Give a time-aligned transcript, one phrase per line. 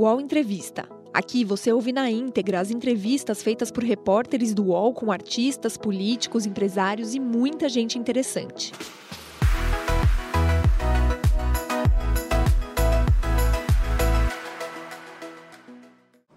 [0.00, 0.88] UOL Entrevista.
[1.12, 6.46] Aqui você ouve na íntegra as entrevistas feitas por repórteres do UOL com artistas, políticos,
[6.46, 8.72] empresários e muita gente interessante.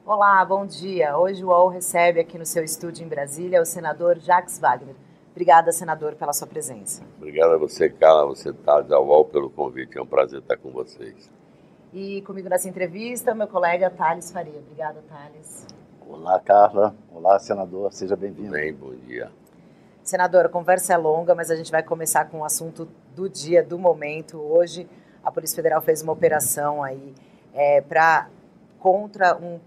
[0.05, 1.17] Olá, bom dia.
[1.17, 4.95] Hoje o UOL recebe aqui no seu estúdio em Brasília o senador Jacques Wagner.
[5.31, 7.01] Obrigada, senador, pela sua presença.
[7.15, 9.97] Obrigado a você, Carla, você, Thales, ao UOL pelo convite.
[9.97, 11.31] É um prazer estar com vocês.
[11.93, 14.57] E comigo nessa entrevista, meu colega Thales Faria.
[14.57, 15.67] Obrigada, Thales.
[16.09, 16.95] Olá, Carla.
[17.13, 17.93] Olá, senador.
[17.93, 18.49] Seja bem-vindo.
[18.49, 19.31] Bem, bom dia.
[20.03, 23.63] Senador, a conversa é longa, mas a gente vai começar com o assunto do dia,
[23.63, 24.39] do momento.
[24.39, 24.89] Hoje,
[25.23, 27.13] a Polícia Federal fez uma operação aí
[27.53, 28.27] é, para
[28.79, 29.59] contra um,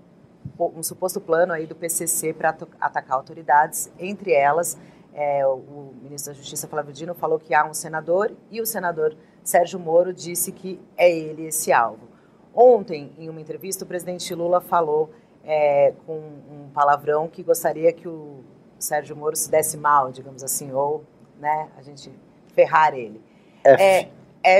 [0.58, 4.76] um suposto plano aí do PCC para atacar autoridades, entre elas
[5.16, 9.16] é, o ministro da Justiça, Flávio Dino, falou que há um senador e o senador
[9.42, 12.15] Sérgio Moro disse que é ele esse alvo.
[12.56, 15.10] Ontem, em uma entrevista, o presidente Lula falou
[15.44, 18.42] é, com um palavrão que gostaria que o
[18.78, 21.04] Sérgio Moro se desse mal, digamos assim, ou
[21.38, 22.10] né, a gente
[22.54, 23.20] ferrar ele.
[23.62, 23.82] F.
[23.82, 24.10] É,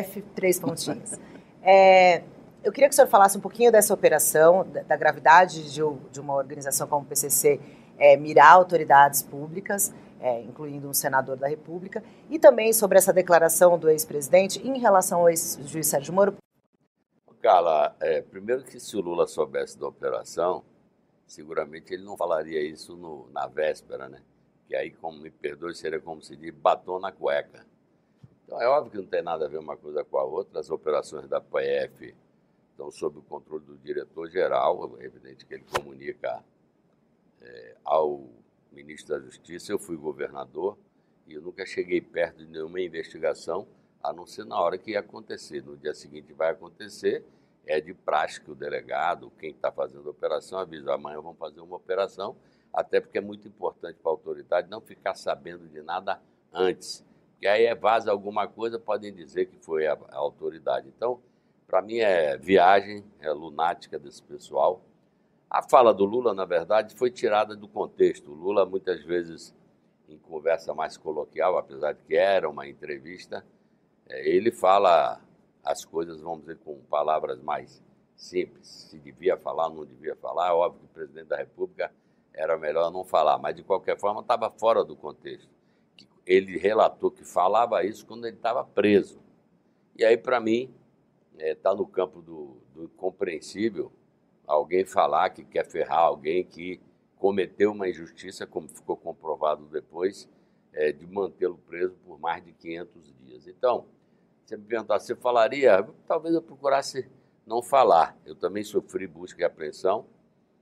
[0.01, 1.19] F, três pontinhos.
[1.63, 2.23] É,
[2.63, 6.21] eu queria que o senhor falasse um pouquinho dessa operação, da, da gravidade de, de,
[6.21, 7.59] uma organização como o PCC
[7.99, 13.79] é, mirar autoridades públicas é, incluindo um senador da República, e também sobre essa declaração
[13.79, 16.35] do ex-presidente em relação ao ex-juiz Sérgio Moro.
[17.47, 20.65] Carla, é, primeiro que se o Lula soubesse da operação,
[21.29, 24.21] seguramente ele não falaria isso no, na véspera, né?
[24.67, 27.65] Que aí, como me perdoe, seria como se diz, batom na cueca.
[28.45, 30.59] Então é óbvio que não tem nada a ver uma coisa com a outra.
[30.59, 32.17] As operações da PF
[32.73, 36.43] estão sob o controle do diretor-geral, é evidente que ele comunica
[37.41, 38.29] é, ao
[38.73, 40.77] ministro da Justiça, eu fui governador
[41.29, 43.69] e eu nunca cheguei perto de nenhuma investigação,
[44.07, 45.63] a não ser na hora que ia acontecer.
[45.65, 47.25] No dia seguinte vai acontecer,
[47.67, 51.61] é de praxe que o delegado, quem está fazendo a operação, avisa, amanhã vamos fazer
[51.61, 52.37] uma operação,
[52.73, 56.21] até porque é muito importante para a autoridade não ficar sabendo de nada
[56.53, 57.05] antes.
[57.41, 60.89] Que aí é vaza alguma coisa, podem dizer que foi a, a autoridade.
[60.89, 61.21] Então,
[61.67, 64.81] para mim é viagem, é lunática desse pessoal.
[65.51, 68.31] A fala do Lula, na verdade, foi tirada do contexto.
[68.31, 69.55] O Lula, muitas vezes,
[70.09, 73.45] em conversa mais coloquial, apesar de que era uma entrevista,
[74.09, 75.21] ele fala
[75.65, 77.83] as coisas, vamos dizer, com palavras mais
[78.17, 78.67] simples.
[78.67, 80.49] Se devia falar, não devia falar.
[80.49, 81.93] É óbvio que o presidente da República
[82.33, 85.49] era melhor não falar, mas de qualquer forma estava fora do contexto.
[86.25, 89.21] Ele relatou que falava isso quando ele estava preso.
[89.97, 90.73] E aí, para mim,
[91.39, 93.93] está é, no campo do, do incompreensível
[94.47, 96.81] alguém falar que quer ferrar alguém que
[97.17, 100.29] cometeu uma injustiça, como ficou comprovado depois,
[100.73, 103.47] é, de mantê-lo preso por mais de 500 dias.
[103.49, 103.87] Então,
[104.47, 105.83] você me perguntar, você falaria?
[106.07, 107.11] Talvez eu procurasse
[107.45, 108.17] não falar.
[108.25, 110.07] Eu também sofri busca e apreensão,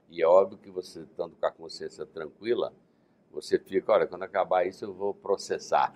[0.09, 2.73] e é óbvio que você, estando com a consciência tranquila,
[3.31, 5.95] você fica, olha, quando acabar isso eu vou processar.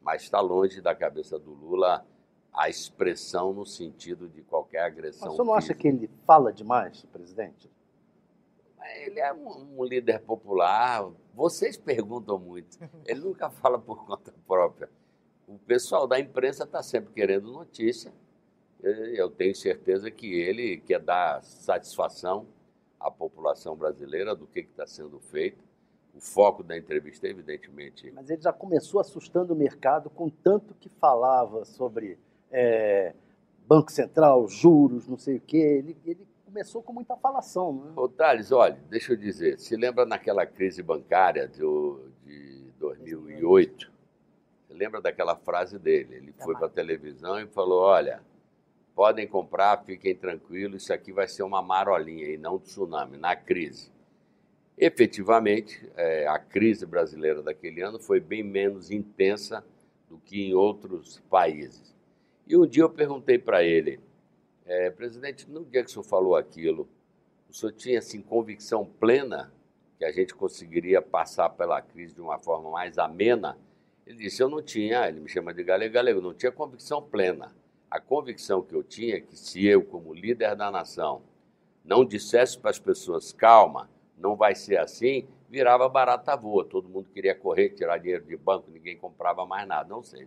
[0.00, 2.04] Mas está longe da cabeça do Lula
[2.52, 5.28] a expressão no sentido de qualquer agressão.
[5.28, 7.70] Mas você não acha que ele fala demais, presidente?
[8.96, 11.08] Ele é um, um líder popular.
[11.32, 12.78] Vocês perguntam muito.
[13.06, 14.90] Ele nunca fala por conta própria.
[15.46, 18.12] O pessoal da imprensa está sempre querendo notícia.
[18.82, 22.46] Eu tenho certeza que ele quer dar satisfação
[22.98, 25.62] à população brasileira do que está sendo feito.
[26.14, 28.10] O foco da entrevista, evidentemente.
[28.10, 32.18] Mas ele já começou assustando o mercado com tanto que falava sobre
[32.50, 33.14] é,
[33.66, 35.56] Banco Central, juros, não sei o quê.
[35.56, 37.72] Ele, ele começou com muita falação.
[37.72, 37.92] Né?
[37.96, 43.91] Ô, Thales, olha, deixa eu dizer, se lembra naquela crise bancária do, de 2008?
[44.72, 46.16] Lembra daquela frase dele?
[46.16, 48.22] Ele foi para a televisão e falou, olha,
[48.94, 53.34] podem comprar, fiquem tranquilos, isso aqui vai ser uma marolinha e não um tsunami, na
[53.34, 53.90] crise.
[54.76, 59.64] Efetivamente, é, a crise brasileira daquele ano foi bem menos intensa
[60.08, 61.94] do que em outros países.
[62.46, 64.00] E um dia eu perguntei para ele,
[64.66, 66.88] é, presidente, no dia que o senhor falou aquilo,
[67.48, 69.52] o senhor tinha assim, convicção plena
[69.98, 73.56] que a gente conseguiria passar pela crise de uma forma mais amena?
[74.06, 77.54] Ele disse, eu não tinha, ele me chama de galego, galego, não tinha convicção plena.
[77.90, 81.22] A convicção que eu tinha é que se eu, como líder da nação,
[81.84, 86.64] não dissesse para as pessoas, calma, não vai ser assim, virava barata voa.
[86.64, 89.88] Todo mundo queria correr, tirar dinheiro de banco, ninguém comprava mais nada.
[89.88, 90.26] Não sei.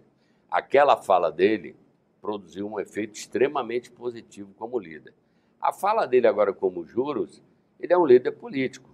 [0.50, 1.76] Aquela fala dele
[2.22, 5.14] produziu um efeito extremamente positivo como líder.
[5.60, 7.42] A fala dele agora como juros,
[7.80, 8.90] ele é um líder político.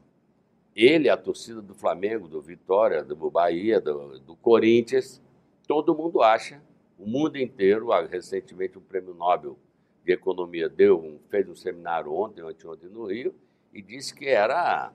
[0.75, 5.21] Ele, a torcida do Flamengo, do Vitória, do Bahia, do, do Corinthians,
[5.67, 6.61] todo mundo acha,
[6.97, 9.57] o mundo inteiro, recentemente o prêmio Nobel
[10.03, 13.35] de Economia deu, fez um seminário ontem, ontem no Rio,
[13.73, 14.91] e disse que era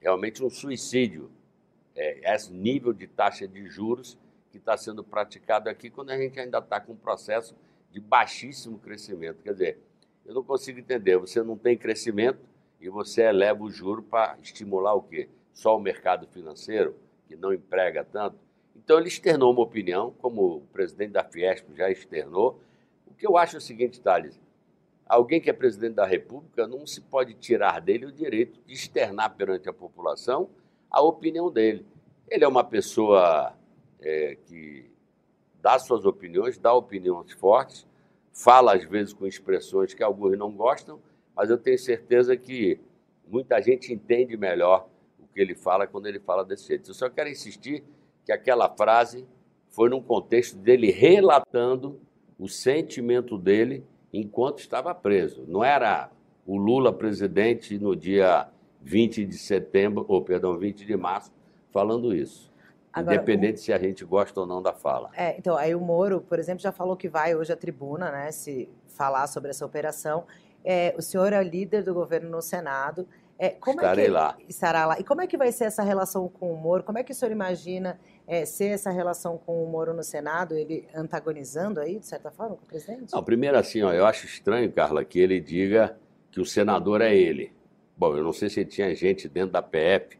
[0.00, 1.30] realmente um suicídio
[1.94, 4.16] é, esse nível de taxa de juros
[4.50, 7.54] que está sendo praticado aqui, quando a gente ainda está com um processo
[7.90, 9.42] de baixíssimo crescimento.
[9.42, 9.78] Quer dizer,
[10.24, 12.38] eu não consigo entender, você não tem crescimento
[12.80, 15.28] e você eleva o juro para estimular o quê?
[15.52, 16.96] Só o mercado financeiro,
[17.28, 18.36] que não emprega tanto?
[18.74, 22.58] Então ele externou uma opinião, como o presidente da Fiesp já externou.
[23.06, 24.40] O que eu acho é o seguinte, Thales,
[25.06, 29.34] alguém que é presidente da República não se pode tirar dele o direito de externar
[29.36, 30.48] perante a população
[30.90, 31.86] a opinião dele.
[32.28, 33.54] Ele é uma pessoa
[34.00, 34.90] é, que
[35.60, 37.86] dá suas opiniões, dá opiniões fortes,
[38.32, 41.00] fala às vezes com expressões que alguns não gostam,
[41.34, 42.80] mas eu tenho certeza que
[43.26, 44.88] muita gente entende melhor
[45.18, 46.90] o que ele fala quando ele fala desse jeito.
[46.90, 47.84] Eu só quero insistir
[48.24, 49.26] que aquela frase
[49.68, 52.00] foi num contexto dele relatando
[52.38, 55.44] o sentimento dele enquanto estava preso.
[55.46, 56.10] Não era
[56.46, 58.48] o Lula presidente no dia
[58.82, 61.30] 20 de setembro, ou perdão, 20 de março,
[61.70, 62.50] falando isso.
[62.92, 63.58] Agora, independente o...
[63.58, 65.10] se a gente gosta ou não da fala.
[65.14, 68.32] É, então, aí o Moro, por exemplo, já falou que vai hoje à tribuna, né,
[68.32, 70.24] se falar sobre essa operação.
[70.64, 73.06] É, o senhor é líder do governo no Senado.
[73.38, 74.36] É, como Estarei é que lá.
[74.48, 75.00] Estará lá.
[75.00, 76.82] E como é que vai ser essa relação com o Moro?
[76.82, 80.54] Como é que o senhor imagina é, ser essa relação com o Moro no Senado,
[80.54, 83.12] ele antagonizando aí, de certa forma, com o presidente?
[83.12, 85.96] Não, primeiro assim, ó, eu acho estranho, Carla, que ele diga
[86.30, 87.52] que o senador é ele.
[87.96, 90.18] Bom, eu não sei se tinha gente dentro da PF,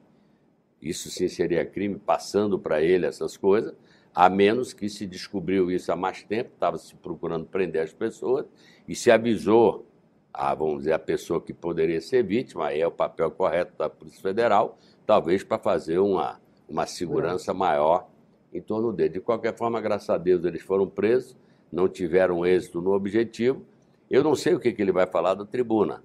[0.80, 3.74] isso sim seria crime, passando para ele essas coisas,
[4.14, 8.46] a menos que se descobriu isso há mais tempo, estava se procurando prender as pessoas,
[8.88, 9.86] e se avisou
[10.32, 13.88] a, vamos dizer, a pessoa que poderia ser vítima, aí é o papel correto da
[13.88, 18.08] Polícia Federal, talvez para fazer uma, uma segurança maior
[18.52, 19.14] em torno dele.
[19.14, 21.36] De qualquer forma, graças a Deus, eles foram presos,
[21.70, 23.64] não tiveram êxito no objetivo.
[24.10, 26.02] Eu não sei o que, que ele vai falar da tribuna.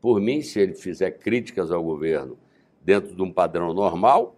[0.00, 2.36] Por mim, se ele fizer críticas ao governo
[2.80, 4.36] dentro de um padrão normal,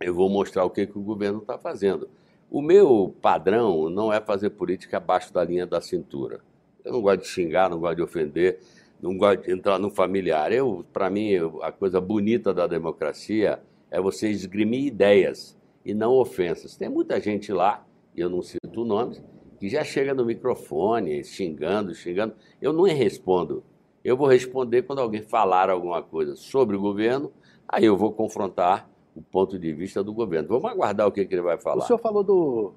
[0.00, 2.08] eu vou mostrar o que, que o governo está fazendo.
[2.50, 6.40] O meu padrão não é fazer política abaixo da linha da cintura.
[6.84, 8.60] Eu não gosto de xingar, não gosto de ofender,
[9.00, 10.52] não gosto de entrar no familiar.
[10.52, 11.30] Eu, para mim,
[11.62, 13.60] a coisa bonita da democracia
[13.90, 16.76] é você esgrimir ideias e não ofensas.
[16.76, 19.22] Tem muita gente lá, e eu não cito nomes,
[19.58, 22.34] que já chega no microfone xingando, xingando.
[22.60, 23.64] Eu não respondo.
[24.04, 27.32] Eu vou responder quando alguém falar alguma coisa sobre o governo,
[27.66, 30.48] aí eu vou confrontar o ponto de vista do governo.
[30.48, 31.82] Vamos aguardar o que, que ele vai falar.
[31.82, 32.74] O senhor falou do,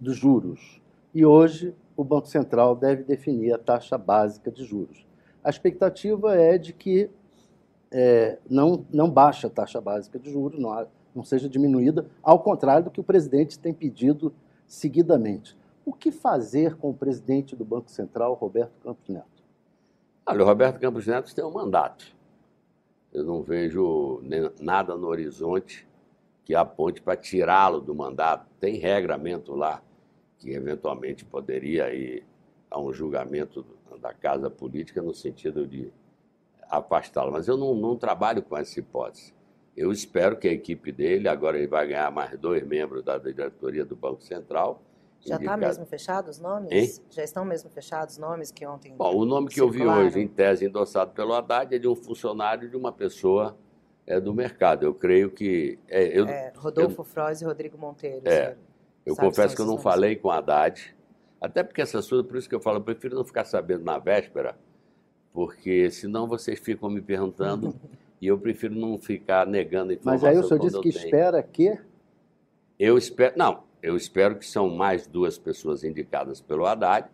[0.00, 0.80] dos juros,
[1.14, 5.04] e hoje o Banco Central deve definir a taxa básica de juros.
[5.42, 7.10] A expectativa é de que
[7.90, 12.84] é, não, não baixe a taxa básica de juros, não, não seja diminuída, ao contrário
[12.84, 14.32] do que o presidente tem pedido
[14.64, 15.58] seguidamente.
[15.84, 19.42] O que fazer com o presidente do Banco Central, Roberto Campos Neto?
[20.24, 22.14] Olha, o Roberto Campos Neto tem um mandato.
[23.12, 24.22] Eu não vejo
[24.60, 25.88] nada no horizonte
[26.44, 28.46] que aponte para tirá-lo do mandato.
[28.60, 29.82] Tem regramento lá
[30.38, 32.24] que eventualmente poderia ir
[32.70, 33.64] a um julgamento
[34.00, 35.92] da casa política no sentido de
[36.70, 37.32] afastá-lo.
[37.32, 39.34] Mas eu não, não, trabalho com essa hipótese.
[39.76, 43.84] Eu espero que a equipe dele, agora ele vai ganhar mais dois membros da diretoria
[43.84, 44.82] do Banco Central,
[45.20, 46.70] já está mesmo fechado os nomes?
[46.70, 47.04] Hein?
[47.10, 48.94] Já estão mesmo fechados os nomes que ontem.
[48.96, 50.02] Bom, o nome que circularam?
[50.02, 53.56] eu vi hoje, em tese endossado pelo Haddad, é de um funcionário de uma pessoa
[54.06, 54.84] é, do mercado.
[54.84, 55.78] Eu creio que.
[55.88, 58.22] É, eu, é, Rodolfo eu, Froz e Rodrigo Monteiro.
[58.24, 58.56] É.
[59.08, 59.82] Eu confesso que eu não nomes.
[59.82, 60.94] falei com o Haddad,
[61.40, 63.98] até porque essas coisas, por isso que eu falo, eu prefiro não ficar sabendo na
[63.98, 64.56] véspera,
[65.32, 67.74] porque senão vocês ficam me perguntando
[68.20, 70.28] e eu prefiro não ficar negando informação.
[70.28, 71.04] Mas aí o senhor disse que tenho.
[71.04, 71.78] espera que.
[72.78, 73.34] Eu espero.
[73.36, 77.08] Não, eu espero que são mais duas pessoas indicadas pelo Haddad,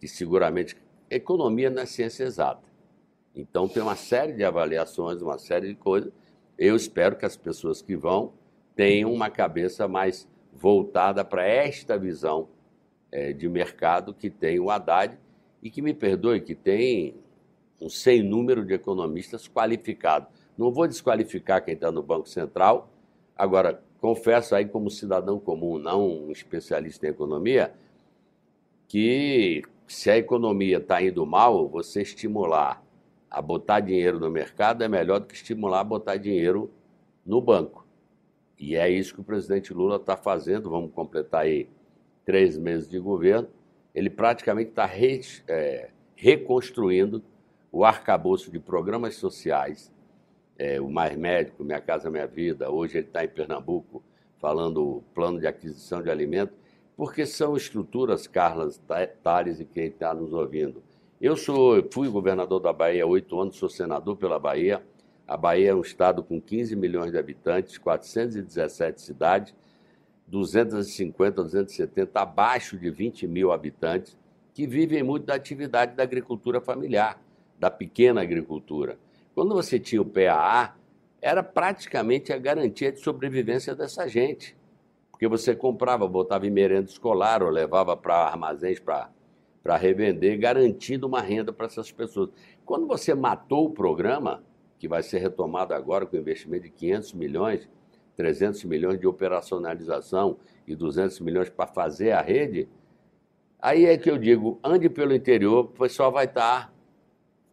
[0.00, 0.76] que seguramente
[1.10, 2.62] economia não é ciência exata.
[3.34, 6.12] Então tem uma série de avaliações, uma série de coisas.
[6.56, 8.32] Eu espero que as pessoas que vão
[8.76, 12.48] tenham uma cabeça mais voltada para esta visão
[13.10, 15.18] é, de mercado que tem o Haddad
[15.62, 17.14] e que me perdoe, que tem
[17.80, 20.28] um sem número de economistas qualificados.
[20.56, 22.88] Não vou desqualificar quem está no Banco Central.
[23.36, 27.74] Agora, confesso aí como cidadão comum, não um especialista em economia,
[28.86, 32.82] que se a economia está indo mal, você estimular
[33.30, 36.70] a botar dinheiro no mercado é melhor do que estimular a botar dinheiro
[37.26, 37.83] no banco.
[38.58, 40.70] E é isso que o presidente Lula está fazendo.
[40.70, 41.68] Vamos completar aí
[42.24, 43.48] três meses de governo.
[43.94, 47.22] Ele praticamente está re, é, reconstruindo
[47.70, 49.92] o arcabouço de programas sociais
[50.58, 54.02] é, o Mais Médico, Minha Casa Minha Vida, hoje ele está em Pernambuco
[54.38, 56.54] falando o plano de aquisição de alimentos,
[56.96, 58.80] porque são estruturas, Carlos
[59.22, 60.82] Tales e quem está nos ouvindo.
[61.20, 64.82] Eu sou, fui governador da Bahia há oito anos, sou senador pela Bahia.
[65.26, 69.54] A Bahia é um estado com 15 milhões de habitantes, 417 cidades,
[70.26, 74.16] 250, 270, abaixo de 20 mil habitantes,
[74.52, 77.20] que vivem muito da atividade da agricultura familiar,
[77.58, 78.98] da pequena agricultura.
[79.34, 80.76] Quando você tinha o PAA,
[81.20, 84.54] era praticamente a garantia de sobrevivência dessa gente.
[85.10, 91.20] Porque você comprava, botava em merenda escolar ou levava para armazéns para revender, garantindo uma
[91.20, 92.30] renda para essas pessoas.
[92.64, 94.42] Quando você matou o programa,
[94.84, 97.66] que vai ser retomado agora com investimento de 500 milhões,
[98.18, 100.36] 300 milhões de operacionalização
[100.66, 102.68] e 200 milhões para fazer a rede,
[103.58, 106.70] aí é que eu digo, ande pelo interior, o pessoal vai estar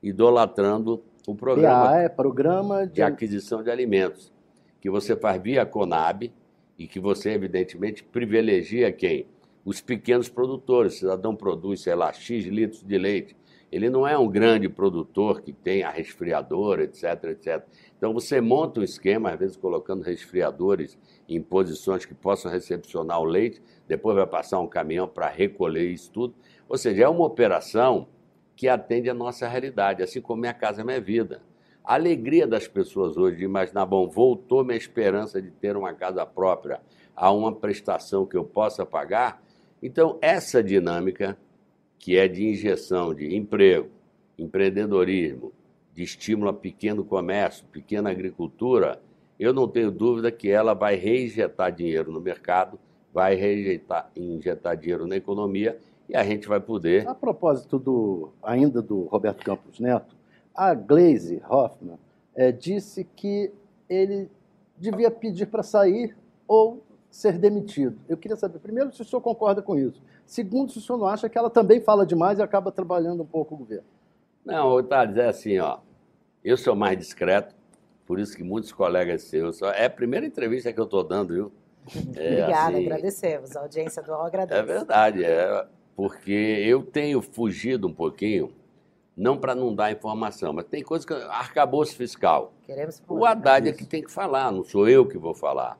[0.03, 2.95] idolatrando o programa, PA é programa de...
[2.95, 4.29] de aquisição de alimentos,
[4.81, 6.33] que você faz via Conab,
[6.77, 9.25] e que você, evidentemente, privilegia quem?
[9.63, 10.95] Os pequenos produtores.
[10.95, 13.37] O cidadão produz, sei lá, X litros de leite.
[13.71, 17.63] Ele não é um grande produtor que tem a resfriadora, etc, etc.
[17.97, 20.97] Então, você monta um esquema, às vezes colocando resfriadores
[21.29, 26.11] em posições que possam recepcionar o leite, depois vai passar um caminhão para recolher isso
[26.11, 26.35] tudo.
[26.67, 28.07] Ou seja, é uma operação
[28.55, 31.41] que atende à nossa realidade, assim como Minha Casa Minha Vida.
[31.83, 36.25] A alegria das pessoas hoje de imaginar, bom, voltou minha esperança de ter uma casa
[36.25, 36.79] própria
[37.15, 39.41] a uma prestação que eu possa pagar.
[39.81, 41.37] Então, essa dinâmica,
[42.01, 43.87] que é de injeção de emprego,
[44.37, 45.53] empreendedorismo,
[45.93, 48.99] de estímulo a pequeno comércio, pequena agricultura,
[49.39, 52.79] eu não tenho dúvida que ela vai reinjetar dinheiro no mercado,
[53.13, 55.77] vai reinjetar injetar dinheiro na economia
[56.09, 57.07] e a gente vai poder.
[57.07, 60.15] A propósito do, ainda do Roberto Campos Neto,
[60.55, 61.99] a Glaze Hoffman
[62.35, 63.51] é, disse que
[63.87, 64.27] ele
[64.75, 66.17] devia pedir para sair
[66.47, 66.81] ou
[67.11, 67.99] ser demitido.
[68.07, 70.01] Eu queria saber, primeiro, se o senhor concorda com isso.
[70.25, 73.25] Segundo, se o senhor não acha que ela também fala demais e acaba trabalhando um
[73.25, 73.85] pouco o governo.
[74.45, 75.79] Não, Thales, é assim, ó.
[76.43, 77.53] Eu sou mais discreto,
[78.07, 79.61] por isso que muitos colegas seus.
[79.61, 81.51] É a primeira entrevista que eu estou dando, viu?
[82.15, 83.55] É, Obrigada, assim, agradecemos.
[83.55, 84.59] A audiência do UOL agradece.
[84.59, 85.65] É verdade, é,
[85.95, 88.53] porque eu tenho fugido um pouquinho
[89.17, 91.13] não para não dar informação, mas tem coisas que.
[91.13, 92.53] Arcabouço fiscal.
[92.63, 95.77] Queremos o Haddad é que tem que falar, não sou eu que vou falar.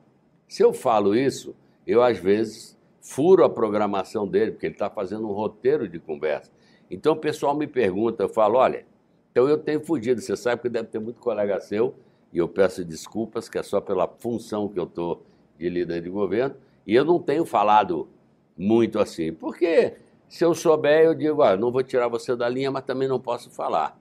[0.52, 1.56] Se eu falo isso,
[1.86, 6.52] eu às vezes furo a programação dele, porque ele está fazendo um roteiro de conversa.
[6.90, 8.84] Então o pessoal me pergunta, eu falo, olha,
[9.30, 11.94] então eu tenho fugido, você sabe que deve ter muito colega seu,
[12.30, 15.22] e eu peço desculpas, que é só pela função que eu estou
[15.58, 16.54] de líder de governo,
[16.86, 18.06] e eu não tenho falado
[18.54, 19.94] muito assim, porque
[20.28, 23.18] se eu souber, eu digo, ah, não vou tirar você da linha, mas também não
[23.18, 23.98] posso falar.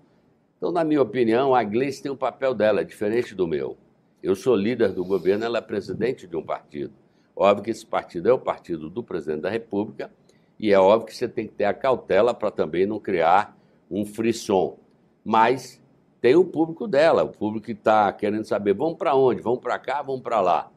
[0.58, 3.78] Então, na minha opinião, a Gleice tem um papel dela, é diferente do meu.
[4.22, 6.94] Eu sou líder do governo, ela é presidente de um partido.
[7.36, 10.12] Óbvio que esse partido é o partido do presidente da República
[10.60, 13.58] e é óbvio que você tem que ter a cautela para também não criar
[13.90, 14.78] um frisson.
[15.24, 15.82] Mas
[16.20, 19.42] tem o público dela, o público que está querendo saber, vamos para onde?
[19.42, 20.72] Vamos para cá, vamos para lá.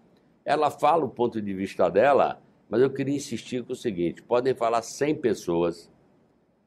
[0.44, 4.54] Ela fala o ponto de vista dela mas eu queria insistir com o seguinte: podem
[4.54, 5.90] falar 100 pessoas,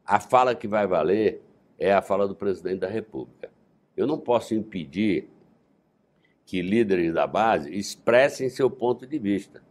[0.05, 1.41] a fala que vai valer
[1.77, 3.51] é a fala do presidente da República.
[3.95, 5.27] Eu não posso impedir
[6.47, 9.61] que líderes da base expressem seu ponto de vista,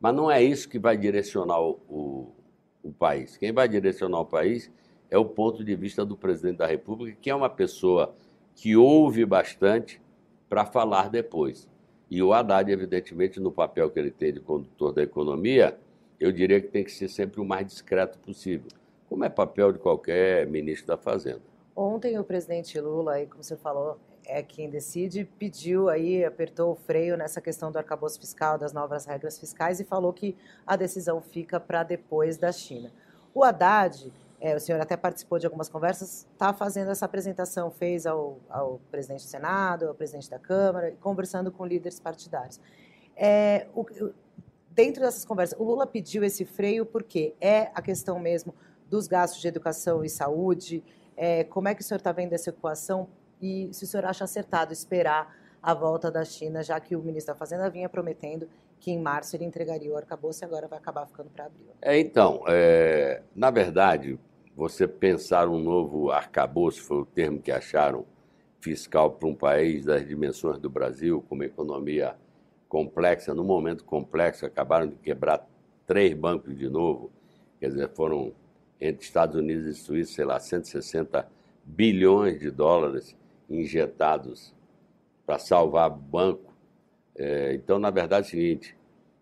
[0.00, 2.32] mas não é isso que vai direcionar o, o,
[2.82, 3.36] o país.
[3.36, 4.72] Quem vai direcionar o país
[5.10, 8.14] é o ponto de vista do presidente da República, que é uma pessoa
[8.54, 10.00] que ouve bastante
[10.48, 11.68] para falar depois.
[12.10, 15.78] E o Haddad, evidentemente, no papel que ele tem de condutor da economia,
[16.18, 18.68] eu diria que tem que ser sempre o mais discreto possível,
[19.06, 21.42] como é papel de qualquer ministro da Fazenda.
[21.76, 23.98] Ontem o presidente Lula, aí, como você falou,
[24.32, 29.04] é quem decide, pediu aí, apertou o freio nessa questão do arcabouço fiscal, das novas
[29.04, 30.36] regras fiscais e falou que
[30.66, 32.90] a decisão fica para depois da China.
[33.34, 38.06] O Haddad é, o senhor até participou de algumas conversas, está fazendo essa apresentação, fez
[38.06, 42.58] ao, ao, presidente do Senado, ao presidente da Câmara, conversando com líderes partidários.
[43.16, 43.86] É, o,
[44.68, 48.52] dentro dessas conversas, o Lula pediu esse freio porque é a questão mesmo
[48.90, 50.82] dos gastos de educação e saúde.
[51.16, 53.08] É, como é que o senhor está vendo essa equação
[53.42, 57.34] e se o senhor acha acertado esperar a volta da China, já que o ministro
[57.34, 58.48] da Fazenda vinha prometendo
[58.80, 61.68] que em março ele entregaria o arcabouço e agora vai acabar ficando para abril.
[61.80, 64.18] É, então, é, na verdade,
[64.56, 68.04] você pensar um novo arcabouço, foi o termo que acharam
[68.60, 72.16] fiscal para um país das dimensões do Brasil, com uma economia
[72.68, 75.46] complexa, num momento complexo, acabaram de quebrar
[75.86, 77.10] três bancos de novo,
[77.60, 78.32] quer dizer, foram
[78.80, 81.28] entre Estados Unidos e Suíça, sei lá, 160
[81.64, 83.16] bilhões de dólares
[83.52, 84.54] injetados
[85.26, 86.52] para salvar o banco.
[87.16, 88.76] É, então, na verdade, é o seguinte: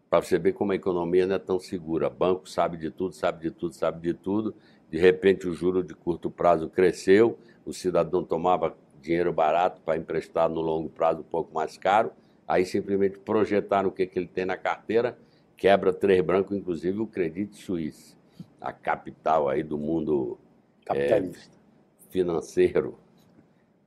[0.09, 2.09] para você ver como a economia não é tão segura.
[2.09, 4.55] Banco sabe de tudo, sabe de tudo, sabe de tudo.
[4.91, 10.49] De repente, o juro de curto prazo cresceu, o cidadão tomava dinheiro barato para emprestar
[10.49, 12.13] no longo prazo um pouco mais caro.
[12.47, 15.17] Aí simplesmente projetaram o que, que ele tem na carteira,
[15.57, 18.17] quebra três brancos, inclusive o Credit Suisse,
[18.61, 20.37] a capital aí do mundo
[20.85, 22.99] capitalista é, financeiro.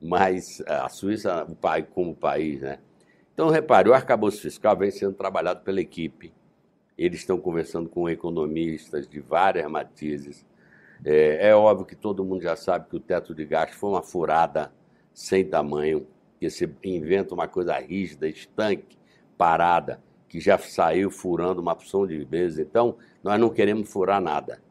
[0.03, 1.47] Mas a Suíça,
[1.93, 2.79] como país, né?
[3.33, 6.33] Então, repare, o arcabouço fiscal vem sendo trabalhado pela equipe.
[6.97, 10.45] Eles estão conversando com economistas de várias matizes.
[11.05, 14.03] É, é, óbvio que todo mundo já sabe que o teto de gasto foi uma
[14.03, 14.73] furada
[15.13, 16.05] sem tamanho,
[16.37, 18.97] que você inventa uma coisa rígida, estanque,
[19.37, 22.59] parada, que já saiu furando uma opção de vezes.
[22.59, 24.61] Então, nós não queremos furar nada.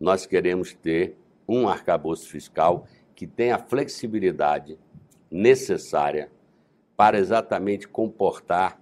[0.00, 1.14] Nós queremos ter
[1.46, 2.86] um arcabouço fiscal
[3.18, 4.78] que tenha a flexibilidade
[5.28, 6.30] necessária
[6.96, 8.80] para exatamente comportar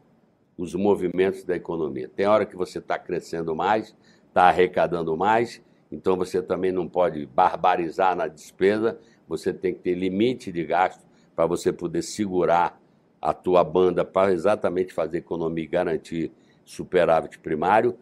[0.59, 2.07] os movimentos da economia.
[2.07, 3.97] Tem hora que você está crescendo mais,
[4.29, 9.95] está arrecadando mais, então você também não pode barbarizar na despesa, você tem que ter
[9.95, 11.03] limite de gasto
[11.35, 12.79] para você poder segurar
[13.23, 16.31] a tua banda para exatamente fazer economia e garantir
[16.63, 17.97] superávit primário.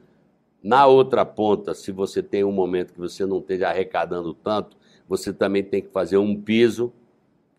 [0.61, 4.77] Na outra ponta, se você tem um momento que você não esteja arrecadando tanto,
[5.09, 6.93] você também tem que fazer um piso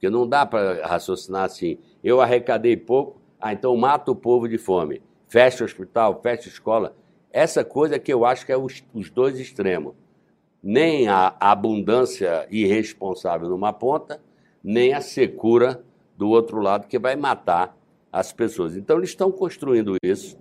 [0.06, 1.78] porque não dá para raciocinar assim.
[2.04, 5.02] Eu arrecadei pouco, ah, então mata o povo de fome.
[5.28, 6.96] Fecha o hospital, fecha a escola.
[7.32, 9.94] Essa coisa que eu acho que é os, os dois extremos.
[10.62, 14.22] Nem a abundância irresponsável numa ponta,
[14.64, 15.84] nem a secura
[16.18, 17.78] do outro lado, que vai matar
[18.12, 18.76] as pessoas.
[18.76, 20.38] Então, eles estão construindo isso.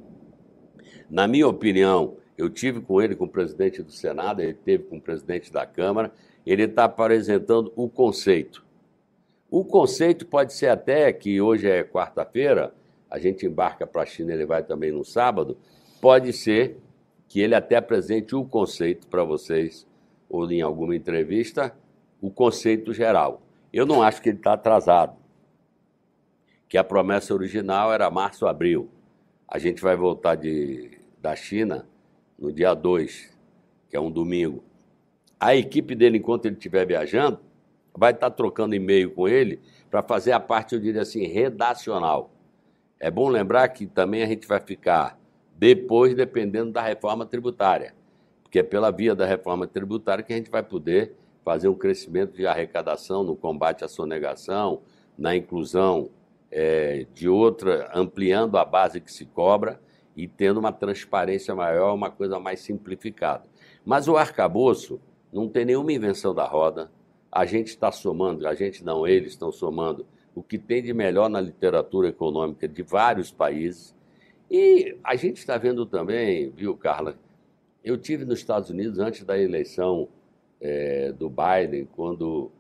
[1.10, 4.96] Na minha opinião, eu tive com ele, com o presidente do Senado, ele teve com
[4.96, 6.12] o presidente da Câmara,
[6.46, 8.64] ele está apresentando o conceito.
[9.50, 12.74] O conceito pode ser até que hoje é quarta-feira,
[13.10, 15.56] a gente embarca para a China, ele vai também no sábado.
[16.00, 16.78] Pode ser
[17.28, 19.86] que ele até apresente o conceito para vocês,
[20.28, 21.74] ou em alguma entrevista,
[22.20, 23.42] o conceito geral.
[23.72, 25.16] Eu não acho que ele está atrasado,
[26.68, 28.88] que a promessa original era março, abril.
[29.46, 31.86] A gente vai voltar de, da China
[32.38, 33.36] no dia 2,
[33.88, 34.64] que é um domingo.
[35.38, 37.40] A equipe dele, enquanto ele estiver viajando,
[37.96, 42.30] vai estar trocando e-mail com ele para fazer a parte, eu diria assim, redacional.
[42.98, 45.18] É bom lembrar que também a gente vai ficar
[45.56, 47.94] depois dependendo da reforma tributária,
[48.42, 52.34] porque é pela via da reforma tributária que a gente vai poder fazer um crescimento
[52.34, 54.80] de arrecadação no combate à sonegação,
[55.16, 56.10] na inclusão
[56.50, 59.80] é, de outra, ampliando a base que se cobra
[60.16, 63.44] e tendo uma transparência maior, uma coisa mais simplificada.
[63.84, 65.00] Mas o arcabouço
[65.34, 66.90] não tem nenhuma invenção da roda,
[67.30, 71.28] a gente está somando, a gente não, eles estão somando o que tem de melhor
[71.28, 73.92] na literatura econômica de vários países.
[74.48, 77.16] E a gente está vendo também, viu, Carla?
[77.82, 80.08] Eu tive nos Estados Unidos antes da eleição
[80.60, 82.52] é, do Biden, quando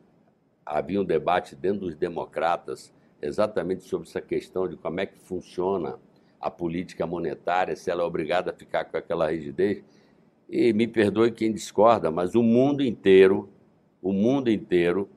[0.66, 5.98] havia um debate dentro dos democratas exatamente sobre essa questão de como é que funciona
[6.40, 9.82] a política monetária, se ela é obrigada a ficar com aquela rigidez.
[10.48, 13.48] E me perdoe quem discorda, mas o mundo inteiro
[14.04, 15.08] o mundo inteiro,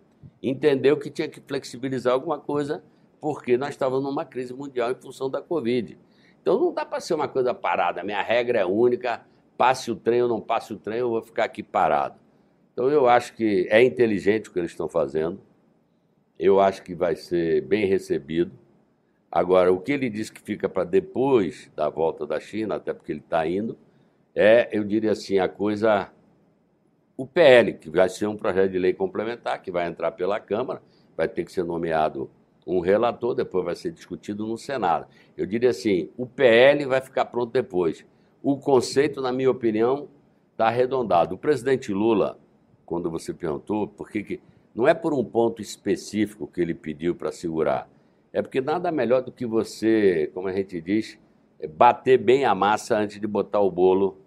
[0.41, 2.81] entendeu que tinha que flexibilizar alguma coisa,
[3.19, 5.97] porque nós estávamos numa crise mundial em função da Covid.
[6.41, 8.01] Então não dá para ser uma coisa parada.
[8.01, 9.25] Minha regra é única:
[9.57, 12.17] passe o trem ou não passe o trem, eu vou ficar aqui parado.
[12.71, 15.41] Então eu acho que é inteligente o que eles estão fazendo.
[16.39, 18.51] Eu acho que vai ser bem recebido.
[19.29, 23.11] Agora, o que ele diz que fica para depois da volta da China, até porque
[23.11, 23.77] ele está indo,
[24.39, 26.11] é, eu diria assim, a coisa
[27.17, 30.79] o PL, que vai ser um projeto de lei complementar, que vai entrar pela Câmara,
[31.17, 32.29] vai ter que ser nomeado
[32.65, 35.07] um relator, depois vai ser discutido no Senado.
[35.35, 38.05] Eu diria assim: o PL vai ficar pronto depois.
[38.43, 40.07] O conceito, na minha opinião,
[40.51, 41.33] está arredondado.
[41.33, 42.37] O presidente Lula,
[42.85, 44.39] quando você perguntou, porque que,
[44.75, 47.89] não é por um ponto específico que ele pediu para segurar,
[48.31, 51.17] é porque nada melhor do que você, como a gente diz,
[51.75, 54.26] bater bem a massa antes de botar o bolo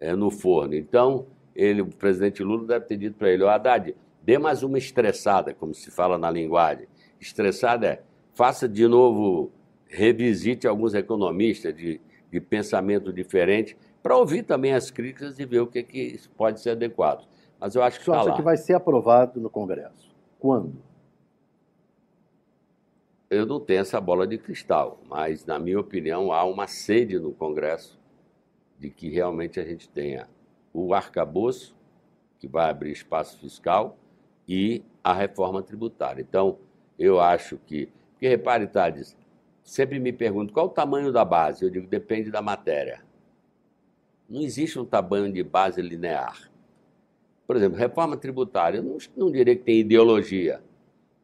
[0.00, 0.74] é, no forno.
[0.74, 4.78] Então, ele, o presidente Lula deve ter dito para ele, ó, Haddad, dê mais uma
[4.78, 6.86] estressada, como se fala na linguagem.
[7.20, 8.02] Estressada é,
[8.34, 9.50] faça de novo,
[9.88, 15.66] revisite alguns economistas de, de pensamento diferente, para ouvir também as críticas e ver o
[15.66, 17.26] que, que pode ser adequado.
[17.58, 18.36] Mas eu acho que Você tá acha lá.
[18.36, 20.08] que vai ser aprovado no Congresso?
[20.38, 20.74] Quando?
[23.28, 27.32] Eu não tenho essa bola de cristal, mas, na minha opinião, há uma sede no
[27.32, 27.98] Congresso
[28.78, 30.28] de que realmente a gente tenha
[30.72, 31.76] o arcabouço,
[32.38, 33.98] que vai abrir espaço fiscal,
[34.48, 36.22] e a reforma tributária.
[36.22, 36.58] Então,
[36.98, 37.88] eu acho que.
[38.12, 39.16] Porque repare, Thales,
[39.62, 41.64] sempre me perguntam qual o tamanho da base.
[41.64, 43.02] Eu digo, depende da matéria.
[44.28, 46.50] Não existe um tamanho de base linear.
[47.46, 50.62] Por exemplo, reforma tributária, eu não, não diria que tem ideologia.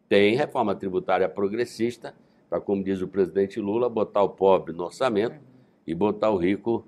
[0.09, 2.15] Tem reforma tributária progressista,
[2.49, 5.37] para, como diz o presidente Lula, botar o pobre no orçamento
[5.87, 6.87] e botar o rico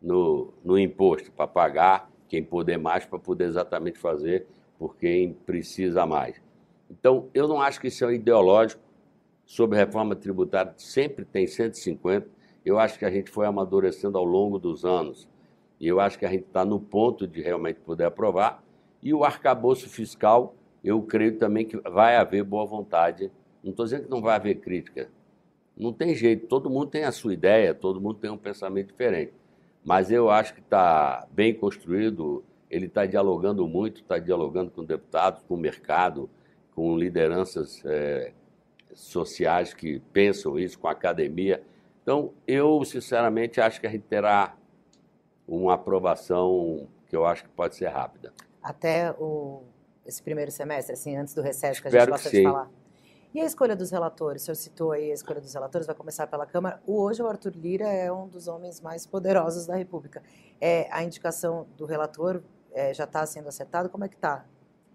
[0.00, 4.46] no, no imposto, para pagar quem puder mais, para poder exatamente fazer
[4.78, 6.40] por quem precisa mais.
[6.90, 8.80] Então, eu não acho que isso é ideológico.
[9.44, 12.28] Sobre reforma tributária, sempre tem 150.
[12.64, 15.26] Eu acho que a gente foi amadurecendo ao longo dos anos.
[15.80, 18.62] E eu acho que a gente está no ponto de realmente poder aprovar.
[19.02, 23.30] E o arcabouço fiscal, eu creio também que vai haver boa vontade.
[23.62, 25.08] Não estou dizendo que não vai haver crítica.
[25.76, 29.32] Não tem jeito, todo mundo tem a sua ideia, todo mundo tem um pensamento diferente.
[29.84, 35.42] Mas eu acho que está bem construído, ele está dialogando muito, está dialogando com deputados,
[35.42, 36.28] com o mercado,
[36.74, 38.32] com lideranças é,
[38.94, 41.62] sociais que pensam isso, com a academia.
[42.02, 44.54] Então, eu, sinceramente, acho que a gente terá
[45.46, 48.32] uma aprovação que eu acho que pode ser rápida.
[48.62, 49.62] Até o,
[50.06, 52.70] esse primeiro semestre, assim, antes do recesso, que a Espero gente gosta que de falar.
[53.34, 54.42] E a escolha dos relatores?
[54.42, 56.80] O senhor citou aí a escolha dos relatores, vai começar pela Câmara.
[56.86, 60.22] Hoje o Arthur Lira é um dos homens mais poderosos da República.
[60.58, 63.88] É, a indicação do relator é, já está sendo acertada?
[63.90, 64.46] Como é que está?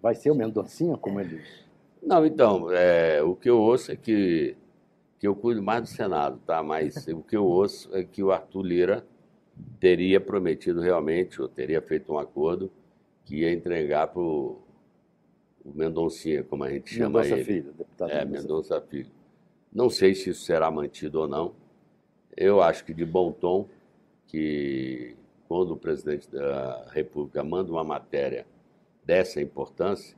[0.01, 1.63] Vai ser o Mendoncinha, como ele diz?
[2.01, 4.57] Não, então, é, o que eu ouço é que,
[5.19, 6.63] que eu cuido mais do Senado, tá?
[6.63, 9.05] Mas o que eu ouço é que o Arthur Lira
[9.79, 12.71] teria prometido realmente, ou teria feito um acordo,
[13.25, 14.57] que ia entregar para o
[15.65, 17.43] Mendoncinha, como a gente chama Mendonça ele.
[17.43, 18.41] Filho, deputado É, Mendonça.
[18.41, 19.11] Mendonça Filho.
[19.71, 21.53] Não sei se isso será mantido ou não.
[22.35, 23.67] Eu acho que de bom tom
[24.27, 25.15] que
[25.47, 28.45] quando o presidente da República manda uma matéria
[29.05, 30.17] dessa importância,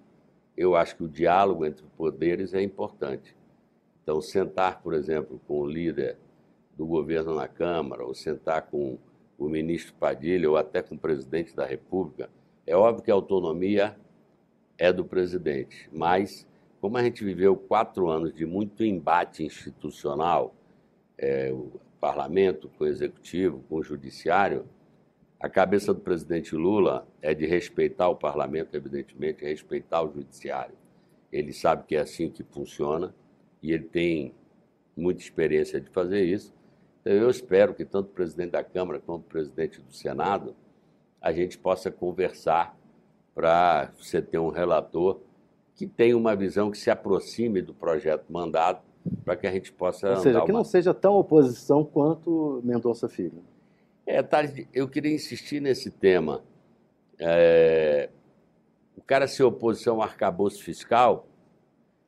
[0.56, 3.36] eu acho que o diálogo entre poderes é importante.
[4.02, 6.18] Então, sentar, por exemplo, com o líder
[6.78, 8.98] do governo na Câmara, ou sentar com
[9.38, 12.30] o ministro Padilha, ou até com o presidente da República,
[12.66, 13.98] é óbvio que a autonomia
[14.78, 16.48] é do presidente, mas
[16.82, 20.54] como a gente viveu quatro anos de muito embate institucional,
[21.18, 24.66] é, o parlamento com o executivo, com o judiciário,
[25.40, 30.76] a cabeça do presidente Lula é de respeitar o parlamento, evidentemente, e respeitar o judiciário.
[31.32, 33.14] Ele sabe que é assim que funciona
[33.62, 34.34] e ele tem
[34.96, 36.54] muita experiência de fazer isso.
[37.02, 40.56] Então, eu espero que tanto o presidente da Câmara quanto o presidente do Senado
[41.20, 42.78] a gente possa conversar
[43.36, 45.19] para você ter um relator
[45.76, 48.80] que tenha uma visão que se aproxime do projeto mandado
[49.26, 53.10] para que a gente possa Ou seja, que uma- não seja tão oposição quanto Mendonça
[53.10, 53.43] Filho.
[54.08, 56.41] É, Thales, eu queria insistir nesse tema.
[57.19, 58.10] É,
[58.98, 61.28] o cara ser oposição ao arcabouço fiscal,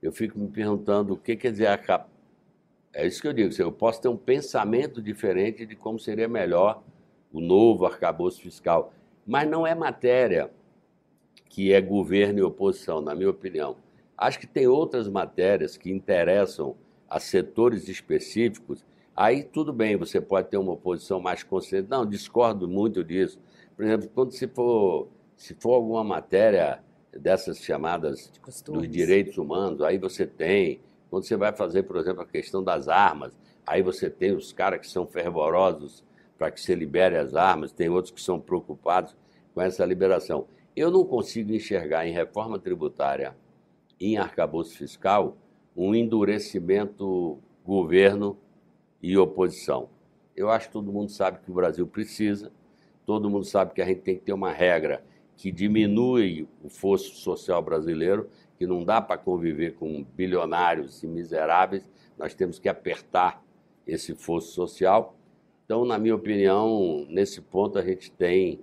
[0.02, 2.06] eu fico me perguntando o que quer dizer arca...
[2.94, 6.82] É isso que eu digo, eu posso ter um pensamento diferente de como seria melhor
[7.32, 8.92] o novo arcabouço fiscal,
[9.26, 10.50] mas não é matéria
[11.50, 13.78] que é governo e oposição, na minha opinião.
[14.18, 16.76] Acho que tem outras matérias que interessam
[17.10, 18.86] a setores específicos
[19.18, 21.90] Aí tudo bem, você pode ter uma oposição mais consciente.
[21.90, 23.40] Não, discordo muito disso.
[23.76, 29.82] Por exemplo, quando se for, se for alguma matéria dessas chamadas De dos direitos humanos,
[29.82, 30.82] aí você tem.
[31.10, 34.82] Quando você vai fazer, por exemplo, a questão das armas, aí você tem os caras
[34.82, 36.04] que são fervorosos
[36.38, 39.16] para que se libere as armas, tem outros que são preocupados
[39.52, 40.46] com essa liberação.
[40.78, 43.36] Eu não consigo enxergar em reforma tributária,
[44.00, 45.36] em arcabouço fiscal,
[45.76, 48.38] um endurecimento governo
[49.02, 49.90] e oposição.
[50.36, 52.52] Eu acho que todo mundo sabe que o Brasil precisa,
[53.08, 55.04] todo mundo sabe que a gente tem que ter uma regra
[55.36, 61.90] que diminui o fosso social brasileiro, que não dá para conviver com bilionários e miseráveis,
[62.16, 63.44] nós temos que apertar
[63.88, 65.16] esse fosso social.
[65.66, 68.60] Então, na minha opinião, nesse ponto a gente tem,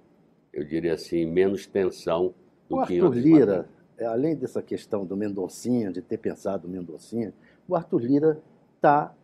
[0.55, 2.35] eu diria assim, menos tensão
[2.69, 3.67] do O que Arthur Lira, matérias.
[3.99, 7.33] é, além dessa questão do Mendoncinha, de ter pensado no Mendoncinha,
[7.69, 8.41] o Arthur Lira
[8.77, 9.15] está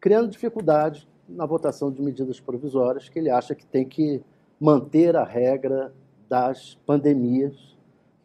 [0.00, 4.22] criando dificuldade na votação de medidas provisórias, que ele acha que tem que
[4.60, 5.94] manter a regra
[6.28, 7.76] das pandemias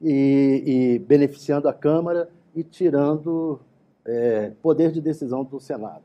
[0.02, 3.60] e, e beneficiando a Câmara e tirando
[4.06, 6.04] é, poder de decisão do Senado.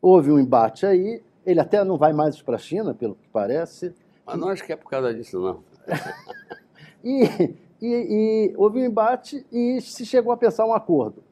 [0.00, 3.92] Houve um embate aí, ele até não vai mais para a China, pelo que parece,
[4.30, 5.62] Mas não acho que é por causa disso, não.
[7.02, 7.24] E,
[7.80, 11.22] e- e houve um embate e se chegou a pensar um acordo.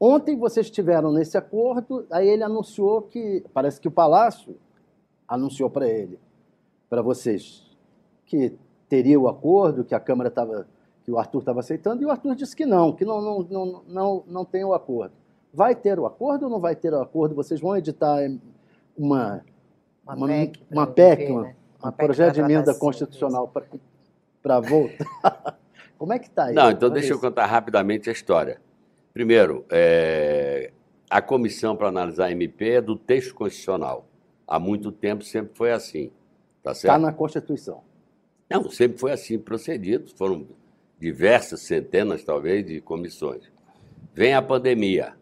[0.00, 4.56] Ontem vocês estiveram nesse acordo, aí ele anunciou que, parece que o Palácio
[5.28, 6.18] anunciou para ele,
[6.88, 7.76] para vocês,
[8.24, 8.56] que
[8.88, 10.66] teria o acordo, que a Câmara estava,
[11.04, 13.82] que o Arthur estava aceitando, e o Arthur disse que não, que não, não, não,
[13.86, 15.12] não, não tem o acordo.
[15.52, 17.34] Vai ter o acordo ou não vai ter o acordo?
[17.34, 18.18] Vocês vão editar
[18.96, 19.44] uma,
[20.06, 21.56] uma, uma PEC, uma, PEC, uma, né?
[21.88, 23.52] Um projeto de emenda constitucional
[24.42, 25.58] para voltar.
[25.98, 26.54] Como é que está isso?
[26.54, 27.16] Não, então deixa isso?
[27.16, 28.60] eu contar rapidamente a história.
[29.12, 30.72] Primeiro, é,
[31.08, 34.06] a comissão para analisar a MP é do texto constitucional.
[34.46, 36.10] Há muito tempo sempre foi assim.
[36.58, 37.82] Está Está na Constituição.
[38.50, 40.10] Não, sempre foi assim procedido.
[40.16, 40.46] Foram
[40.98, 43.50] diversas, centenas talvez, de comissões.
[44.12, 45.14] Vem a pandemia.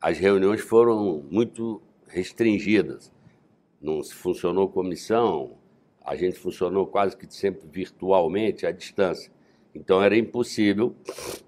[0.00, 3.12] As reuniões foram muito restringidas.
[3.80, 5.52] Não funcionou comissão,
[6.04, 9.30] a gente funcionou quase que sempre virtualmente, à distância.
[9.74, 10.94] Então era impossível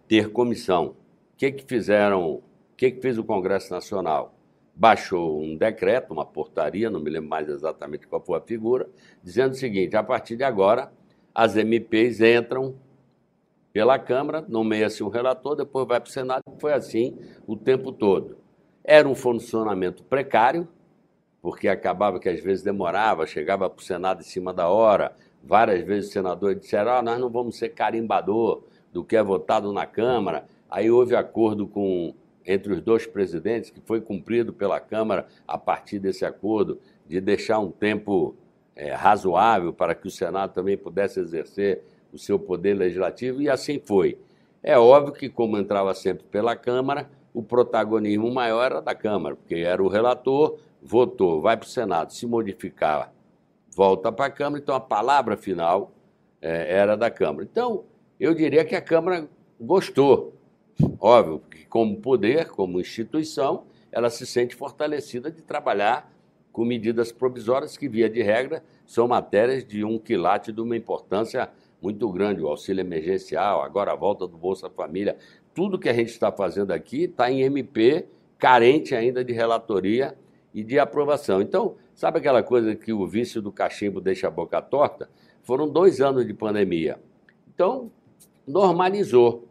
[0.06, 0.88] ter comissão.
[0.88, 0.96] O
[1.36, 2.34] que, que fizeram?
[2.34, 2.42] O
[2.76, 4.34] que, que fez o Congresso Nacional?
[4.74, 8.88] Baixou um decreto, uma portaria, não me lembro mais exatamente qual foi a figura,
[9.22, 10.92] dizendo o seguinte: a partir de agora,
[11.34, 12.74] as MPs entram
[13.72, 18.36] pela Câmara, nomeia-se um relator, depois vai para o Senado, foi assim o tempo todo.
[18.84, 20.68] Era um funcionamento precário,
[21.42, 25.14] porque acabava que às vezes demorava, chegava para o Senado em cima da hora.
[25.42, 29.72] Várias vezes os senadores disseram: ah, nós não vamos ser carimbador do que é votado
[29.72, 30.46] na Câmara.
[30.70, 32.14] Aí houve acordo com
[32.46, 37.58] entre os dois presidentes, que foi cumprido pela Câmara a partir desse acordo, de deixar
[37.58, 38.34] um tempo
[38.74, 43.80] é, razoável para que o Senado também pudesse exercer o seu poder legislativo, e assim
[43.80, 44.18] foi.
[44.62, 49.56] É óbvio que, como entrava sempre pela Câmara, o protagonismo maior era da Câmara, porque
[49.56, 53.12] era o relator, votou, vai para o Senado, se modificar,
[53.74, 55.92] volta para a Câmara, então a palavra final
[56.40, 57.46] é, era da Câmara.
[57.50, 57.84] Então,
[58.18, 59.28] eu diria que a Câmara
[59.60, 60.34] gostou.
[60.98, 66.12] Óbvio que, como poder, como instituição, ela se sente fortalecida de trabalhar
[66.50, 71.48] com medidas provisórias que, via de regra, são matérias de um quilate de uma importância
[71.80, 72.42] muito grande.
[72.42, 75.16] O auxílio emergencial, agora a volta do Bolsa Família.
[75.54, 78.06] Tudo que a gente está fazendo aqui está em MP,
[78.38, 80.16] carente ainda de relatoria
[80.54, 81.40] e de aprovação.
[81.40, 85.08] Então, sabe aquela coisa que o vício do cachimbo deixa a boca torta?
[85.42, 86.98] Foram dois anos de pandemia.
[87.54, 87.90] Então,
[88.46, 89.48] normalizou.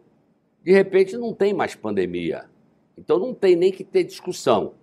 [0.62, 2.44] De repente, não tem mais pandemia.
[2.96, 4.74] Então, não tem nem que ter discussão.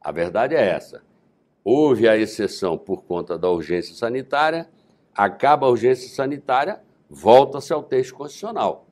[0.00, 1.02] A verdade é essa.
[1.62, 4.68] Houve a exceção por conta da urgência sanitária,
[5.14, 8.86] acaba a urgência sanitária, volta-se ao texto constitucional.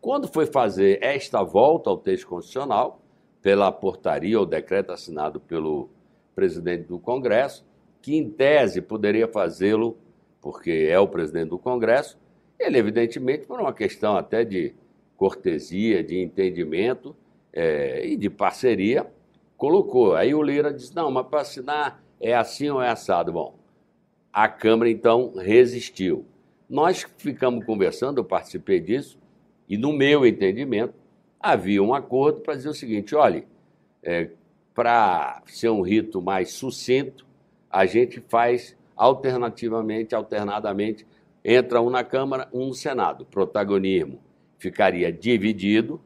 [0.00, 3.00] Quando foi fazer esta volta ao texto constitucional,
[3.40, 5.88] pela portaria ou decreto assinado pelo
[6.36, 7.66] presidente do Congresso,
[8.02, 9.96] que em tese poderia fazê-lo,
[10.40, 12.18] porque é o presidente do Congresso,
[12.60, 14.74] ele, evidentemente, por uma questão até de
[15.16, 17.16] cortesia, de entendimento
[17.52, 19.06] é, e de parceria,
[19.56, 20.14] colocou.
[20.14, 23.32] Aí o Lira disse: não, mas para assinar é assim ou é assado?
[23.32, 23.58] Bom,
[24.32, 26.24] a Câmara então resistiu.
[26.68, 29.18] Nós ficamos conversando, eu participei disso,
[29.68, 30.94] e no meu entendimento,
[31.40, 33.46] havia um acordo para dizer o seguinte: olhe,
[34.02, 34.30] é,
[34.76, 37.26] para ser um rito mais sucinto,
[37.70, 41.06] a gente faz alternativamente, alternadamente,
[41.42, 43.22] entra um na Câmara, um no Senado.
[43.22, 44.20] O protagonismo
[44.58, 45.98] ficaria dividido,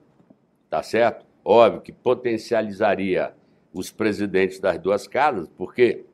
[0.70, 1.26] tá certo?
[1.44, 3.34] Óbvio que potencializaria
[3.74, 6.04] os presidentes das duas casas, porque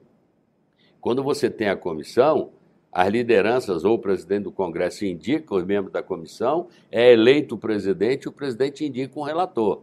[0.98, 2.52] quando você tem a comissão,
[2.90, 7.58] as lideranças ou o presidente do Congresso indica os membros da comissão, é eleito o
[7.58, 9.82] presidente e o presidente indica um relator.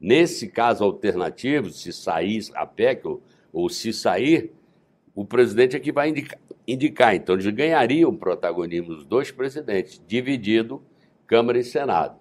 [0.00, 4.52] Nesse caso alternativo, se sair a PEC ou, ou se sair,
[5.14, 6.38] o presidente é que vai indicar.
[6.66, 7.14] indicar.
[7.14, 10.82] Então, eles ganhariam protagonismo dos dois presidentes, dividido
[11.26, 12.18] Câmara e Senado.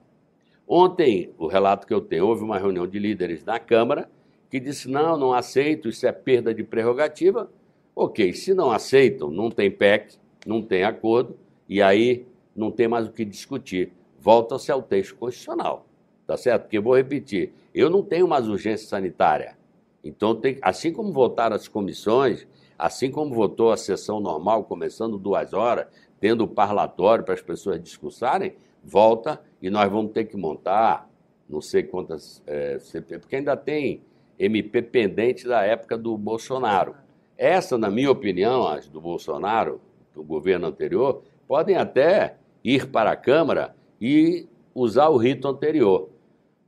[0.67, 4.09] Ontem, o relato que eu tenho, houve uma reunião de líderes na Câmara
[4.49, 7.51] que disse: não, não aceito, isso é perda de prerrogativa.
[7.95, 13.07] Ok, se não aceitam, não tem PEC, não tem acordo, e aí não tem mais
[13.07, 13.91] o que discutir.
[14.19, 15.86] Volta-se ao texto constitucional,
[16.25, 16.63] tá certo?
[16.63, 19.57] Porque vou repetir: eu não tenho mais urgência sanitária.
[20.03, 22.45] Então, tem, assim como votaram as comissões,
[22.77, 25.88] assim como votou a sessão normal, começando duas horas,
[26.19, 31.09] tendo o parlatório para as pessoas discursarem, volta e nós vamos ter que montar
[31.49, 34.01] não sei quantas é, CP, porque ainda tem
[34.39, 36.95] MP pendente da época do Bolsonaro.
[37.38, 39.81] Essa, na minha opinião, as do Bolsonaro,
[40.13, 46.09] do governo anterior, podem até ir para a Câmara e usar o rito anterior.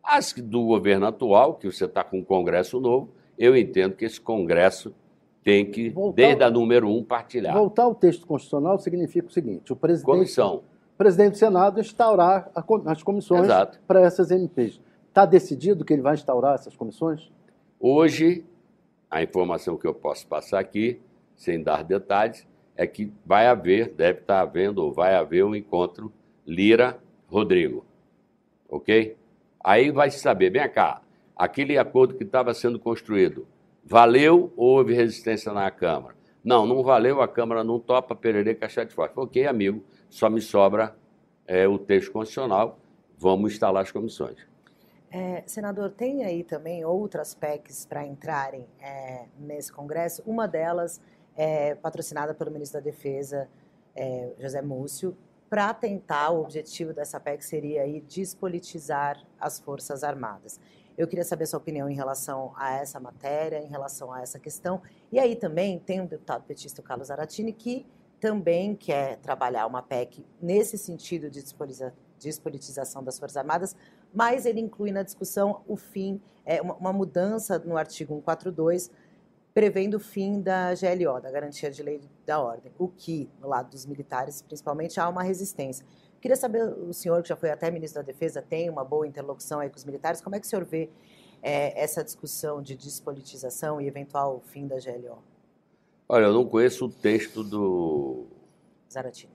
[0.05, 4.21] As do governo atual, que você está com um Congresso novo, eu entendo que esse
[4.21, 4.93] Congresso
[5.43, 7.53] tem que, voltar, desde a número um, partilhar.
[7.53, 10.63] Voltar ao texto constitucional significa o seguinte: o presidente, Comissão.
[10.93, 13.79] O presidente do Senado instaurar a, as comissões Exato.
[13.87, 14.79] para essas MPs.
[15.09, 17.31] Está decidido que ele vai instaurar essas comissões?
[17.79, 18.45] Hoje,
[19.09, 21.01] a informação que eu posso passar aqui,
[21.35, 26.11] sem dar detalhes, é que vai haver, deve estar havendo, ou vai haver um encontro
[26.45, 27.85] Lira-Rodrigo.
[28.69, 29.15] Ok?
[29.65, 31.01] Aí vai se saber, vem cá,
[31.35, 33.47] aquele acordo que estava sendo construído,
[33.83, 36.13] valeu ou houve resistência na Câmara?
[36.43, 39.13] Não, não valeu, a Câmara não topa, Pererê, Cachete Forte.
[39.15, 40.95] Ok, amigo, só me sobra
[41.47, 42.77] é, o texto constitucional,
[43.17, 44.37] vamos instalar as comissões.
[45.09, 50.21] É, senador, tem aí também outras PECs para entrarem é, nesse Congresso.
[50.27, 51.01] Uma delas
[51.35, 53.49] é patrocinada pelo ministro da Defesa,
[53.95, 55.17] é, José Múcio,
[55.55, 60.59] para tentar, o objetivo dessa PEC seria aí despolitizar as Forças Armadas.
[60.97, 64.81] Eu queria saber sua opinião em relação a essa matéria, em relação a essa questão.
[65.09, 67.85] E aí também tem um deputado petista, o Carlos Aratini, que
[68.19, 71.41] também quer trabalhar uma PEC nesse sentido de
[72.19, 73.77] despolitização das Forças Armadas,
[74.13, 78.91] mas ele inclui na discussão o fim, é, uma mudança no artigo 142,
[79.55, 83.69] prevendo o fim da GLO, da Garantia de Lei da Ordem, o que, no lado
[83.69, 85.85] dos militares, principalmente, há uma resistência.
[86.19, 89.61] Queria saber, o senhor, que já foi até ministro da Defesa, tem uma boa interlocução
[89.61, 90.89] aí com os militares, como é que o senhor vê
[91.41, 95.23] é, essa discussão de despolitização e eventual fim da GLO?
[96.09, 98.25] Olha, eu não conheço o texto do.
[98.91, 99.31] Zaratini.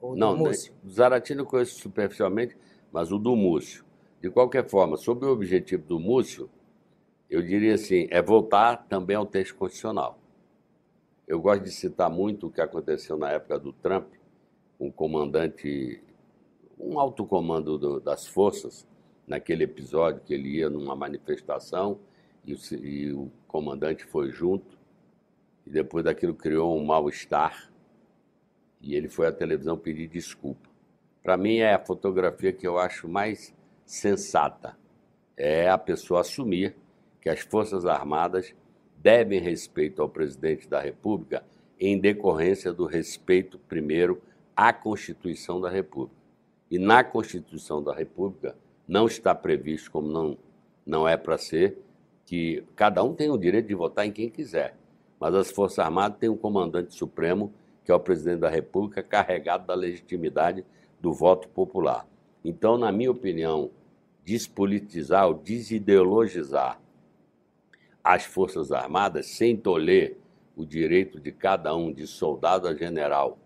[0.00, 0.72] Ou não, do Múcio.
[0.82, 2.56] Do Zaratini eu conheço superficialmente,
[2.90, 3.84] mas o do Múcio.
[4.22, 6.48] De qualquer forma, sobre o objetivo do Múcio,
[7.30, 10.18] eu diria assim: é voltar também ao texto constitucional.
[11.26, 14.12] Eu gosto de citar muito o que aconteceu na época do Trump,
[14.78, 16.02] um comandante
[16.80, 18.86] um alto comando do, das forças,
[19.26, 22.00] naquele episódio que ele ia numa manifestação
[22.44, 24.78] e o, e o comandante foi junto,
[25.66, 27.70] e depois daquilo criou um mal-estar,
[28.80, 30.68] e ele foi à televisão pedir desculpa.
[31.22, 34.76] Para mim é a fotografia que eu acho mais sensata,
[35.36, 36.74] é a pessoa assumir
[37.20, 38.54] que as Forças Armadas
[38.96, 41.44] devem respeito ao presidente da República
[41.78, 44.20] em decorrência do respeito, primeiro,
[44.54, 46.14] à Constituição da República.
[46.70, 48.54] E na Constituição da República
[48.86, 50.36] não está previsto, como não,
[50.84, 51.78] não é para ser,
[52.26, 54.76] que cada um tem o direito de votar em quem quiser.
[55.18, 57.52] Mas as Forças Armadas têm um comandante supremo,
[57.84, 60.64] que é o presidente da República, carregado da legitimidade
[61.00, 62.06] do voto popular.
[62.44, 63.70] Então, na minha opinião,
[64.24, 66.80] despolitizar ou desideologizar
[68.02, 70.16] as Forças Armadas sem tolher
[70.56, 73.38] o direito de cada um, de soldado a general,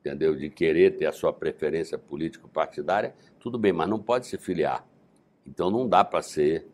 [0.00, 0.34] entendeu?
[0.36, 4.86] De querer ter a sua preferência político-partidária, tudo bem, mas não pode se filiar.
[5.46, 6.66] Então não dá para ser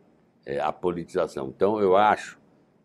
[0.45, 1.49] é, a politização.
[1.49, 2.39] Então eu acho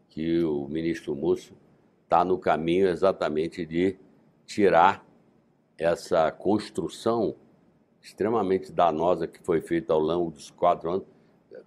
[0.09, 1.55] que o ministro Múcio
[2.03, 3.97] está no caminho exatamente de
[4.45, 5.05] tirar
[5.77, 7.35] essa construção
[8.01, 11.05] extremamente danosa que foi feita ao longo dos quatro anos,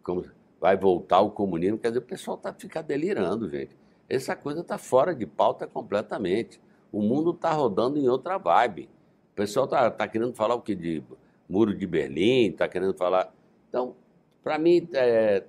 [0.02, 0.24] como
[0.60, 3.76] vai voltar o comunismo, quer dizer, o pessoal está ficar delirando, gente.
[4.08, 6.60] Essa coisa está fora de pauta completamente.
[6.92, 8.88] O mundo está rodando em outra vibe.
[9.32, 11.02] O pessoal está tá querendo falar o que de
[11.48, 13.32] muro de Berlim, está querendo falar.
[13.68, 13.94] Então,
[14.42, 15.44] para mim, está é,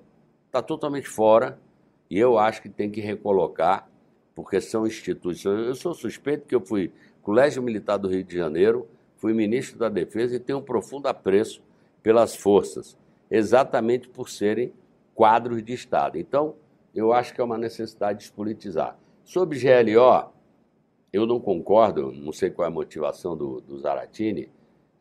[0.52, 1.60] tá totalmente fora
[2.10, 3.88] e eu acho que tem que recolocar,
[4.36, 5.68] porque são instituições.
[5.68, 6.92] Eu sou suspeito que eu fui
[7.22, 11.62] Colégio Militar do Rio de Janeiro, fui ministro da Defesa e tenho um profundo apreço
[12.02, 12.98] pelas forças,
[13.30, 14.72] exatamente por serem
[15.18, 16.20] quadros de Estado.
[16.20, 16.54] Então,
[16.94, 18.96] eu acho que é uma necessidade de despolitizar.
[19.24, 20.32] Sobre GLO,
[21.12, 24.48] eu não concordo, não sei qual é a motivação do, do Zaratini,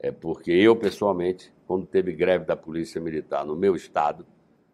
[0.01, 4.27] é porque eu, pessoalmente, quando teve greve da Polícia Militar no meu estado,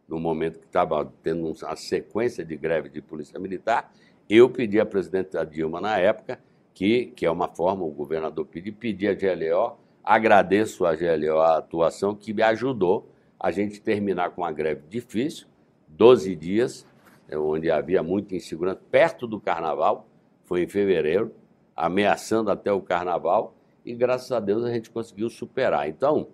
[0.09, 3.93] no momento que estava tendo uma sequência de greve de Polícia Militar,
[4.31, 6.39] eu pedi à presidente Dilma, na época,
[6.73, 11.59] que, que é uma forma, o governador pediu, pedi a GLO, agradeço a GLO a
[11.59, 13.12] atuação que me ajudou
[13.43, 15.49] a gente terminar com uma greve difícil,
[15.89, 16.87] 12 dias,
[17.29, 20.07] é, onde havia muita insegurança, perto do carnaval,
[20.45, 21.35] foi em fevereiro,
[21.75, 23.53] ameaçando até o carnaval,
[23.85, 25.89] e graças a Deus a gente conseguiu superar.
[25.89, 26.29] Então,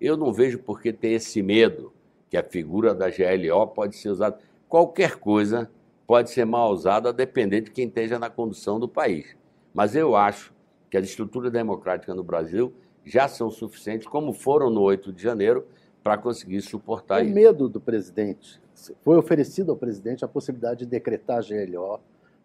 [0.00, 1.92] eu não vejo por que ter esse medo
[2.30, 4.38] que a figura da GLO pode ser usada.
[4.68, 5.68] Qualquer coisa
[6.06, 9.36] pode ser mal usada, dependendo de quem esteja na condução do país.
[9.74, 10.52] Mas eu acho
[10.88, 12.72] que as estruturas democráticas no Brasil
[13.04, 15.66] já são suficientes, como foram no 8 de janeiro,
[16.02, 17.32] para conseguir suportar o isso.
[17.32, 18.60] O medo do presidente.
[19.04, 22.00] Foi oferecido ao presidente a possibilidade de decretar a GLO.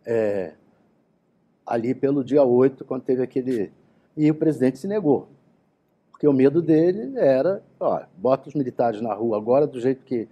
[0.05, 0.53] É,
[1.65, 3.71] ali pelo dia 8, quando teve aquele.
[4.15, 5.27] E o presidente se negou.
[6.11, 10.27] Porque o medo dele era, ó, bota os militares na rua agora do jeito que.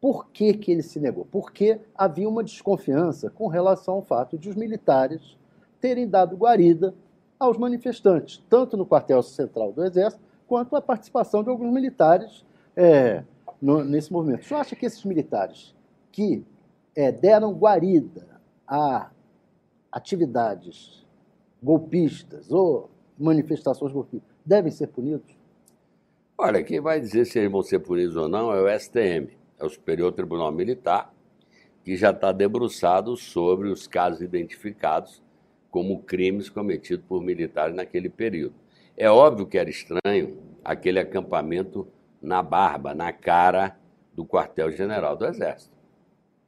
[0.00, 1.26] Por que, que ele se negou?
[1.30, 5.38] Porque havia uma desconfiança com relação ao fato de os militares
[5.80, 6.92] terem dado guarida
[7.38, 12.44] aos manifestantes, tanto no quartel central do Exército, quanto a participação de alguns militares
[12.76, 13.22] é,
[13.60, 14.44] no, nesse movimento.
[14.44, 15.74] Você acha que esses militares
[16.10, 16.44] que
[16.94, 19.10] é, deram guarida a
[19.90, 21.06] atividades
[21.62, 25.36] golpistas ou manifestações golpistas devem ser punidos?
[26.36, 29.64] Olha, quem vai dizer se eles vão ser punidos ou não é o STM, é
[29.64, 31.12] o Superior Tribunal Militar,
[31.84, 35.22] que já está debruçado sobre os casos identificados
[35.70, 38.54] como crimes cometidos por militares naquele período.
[38.96, 41.86] É óbvio que era estranho aquele acampamento
[42.22, 43.76] na barba, na cara
[44.14, 45.76] do quartel-general do Exército.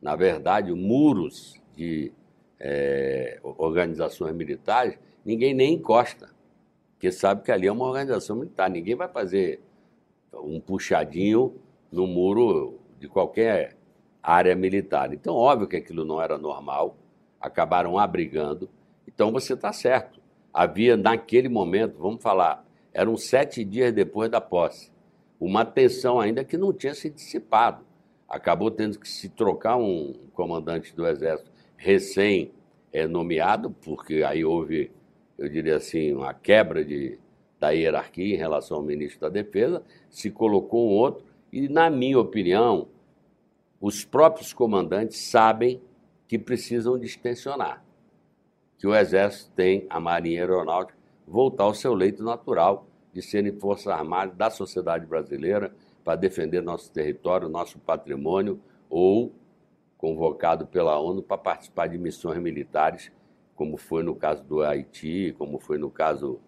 [0.01, 2.13] Na verdade, muros de
[2.61, 6.31] é, organizações militares, ninguém nem encosta,
[6.93, 8.71] porque sabe que ali é uma organização militar.
[8.71, 9.61] Ninguém vai fazer
[10.33, 11.55] um puxadinho
[11.91, 13.77] no muro de qualquer
[14.23, 15.13] área militar.
[15.13, 16.97] Então, óbvio que aquilo não era normal,
[17.41, 18.71] acabaram abrigando.
[19.07, 20.21] Então, você está certo.
[20.53, 24.91] Havia, naquele momento, vamos falar, eram sete dias depois da posse,
[25.39, 27.85] uma tensão ainda que não tinha se dissipado.
[28.29, 34.91] Acabou tendo que se trocar um comandante do Exército recém-nomeado, porque aí houve,
[35.39, 37.19] eu diria assim, uma quebra de,
[37.61, 42.19] da hierarquia em relação ao ministro da Defesa, se colocou um outro, e, na minha
[42.19, 42.89] opinião,
[43.81, 45.81] os próprios comandantes sabem
[46.27, 47.85] que precisam distensionar,
[48.79, 53.87] que o Exército tem, a Marinha Aeronáutica, voltar ao seu leito natural de serem forças
[53.87, 58.61] armadas da sociedade brasileira para defender nosso território, nosso patrimônio,
[58.91, 59.33] ou
[59.97, 63.13] convocado pela ONU para participar de missões militares,
[63.55, 66.41] como foi no caso do Haiti, como foi no caso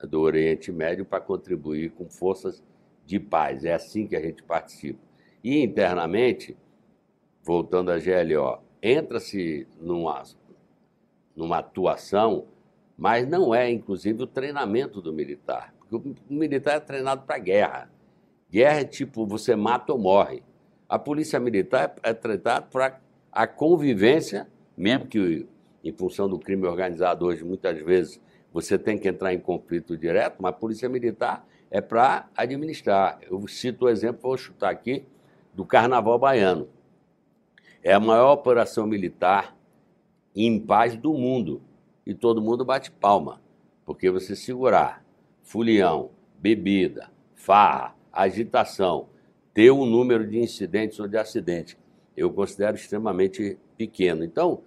[0.00, 2.62] do Oriente Médio, para contribuir com forças
[3.04, 3.64] de paz.
[3.64, 5.00] É assim que a gente participa.
[5.42, 6.56] E internamente,
[7.42, 10.22] voltando à GLO, entra-se numa,
[11.34, 12.46] numa atuação,
[12.96, 15.73] mas não é, inclusive, o treinamento do militar.
[15.88, 17.90] Porque o militar é treinado para guerra.
[18.50, 20.42] Guerra é tipo, você mata ou morre.
[20.88, 23.00] A polícia militar é treinada para
[23.32, 25.46] a convivência, mesmo que
[25.82, 28.20] em função do crime organizado hoje, muitas vezes,
[28.52, 33.18] você tem que entrar em conflito direto, mas a polícia militar é para administrar.
[33.28, 35.04] Eu cito o exemplo, vou chutar aqui,
[35.52, 36.68] do Carnaval Baiano.
[37.82, 39.56] É a maior operação militar
[40.34, 41.60] em paz do mundo.
[42.06, 43.40] E todo mundo bate palma.
[43.84, 45.03] Porque você segurar
[45.44, 49.08] fulião, bebida, farra, agitação,
[49.52, 51.76] ter um número de incidentes ou de acidentes,
[52.16, 54.24] eu considero extremamente pequeno.
[54.24, 54.62] Então,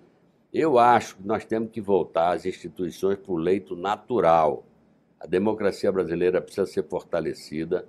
[0.53, 4.65] eu acho que nós temos que voltar às instituições para o leito natural.
[5.19, 7.85] A democracia brasileira precisa ser fortalecida.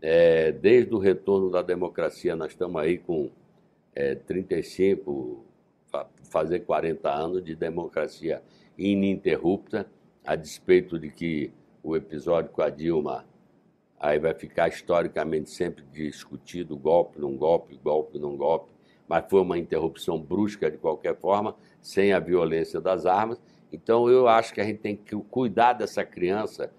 [0.00, 3.30] É, desde o retorno da democracia, nós estamos aí com
[3.94, 5.44] é, 35,
[6.30, 8.42] fazer 40 anos de democracia
[8.76, 9.86] ininterrupta,
[10.24, 11.50] a despeito de que
[11.86, 13.24] o episódio com a Dilma
[13.98, 18.72] aí vai ficar historicamente sempre discutido golpe, não golpe, golpe, não golpe,
[19.08, 23.40] mas foi uma interrupção brusca de qualquer forma, sem a violência das armas.
[23.72, 26.72] Então eu acho que a gente tem que cuidar dessa criança,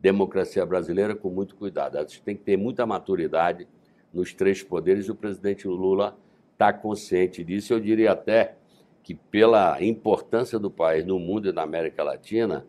[0.00, 1.98] democracia brasileira, com muito cuidado.
[1.98, 3.66] A gente tem que ter muita maturidade
[4.12, 6.16] nos três poderes e o presidente Lula
[6.52, 7.72] está consciente disso.
[7.72, 8.54] Eu diria até
[9.02, 12.64] que, pela importância do país no mundo e na América Latina,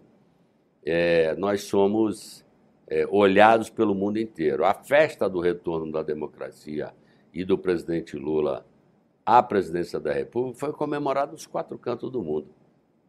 [0.85, 2.45] é, nós somos
[2.87, 4.65] é, olhados pelo mundo inteiro.
[4.65, 6.93] A festa do retorno da democracia
[7.33, 8.65] e do presidente Lula
[9.25, 12.47] à presidência da República foi comemorada nos quatro cantos do mundo.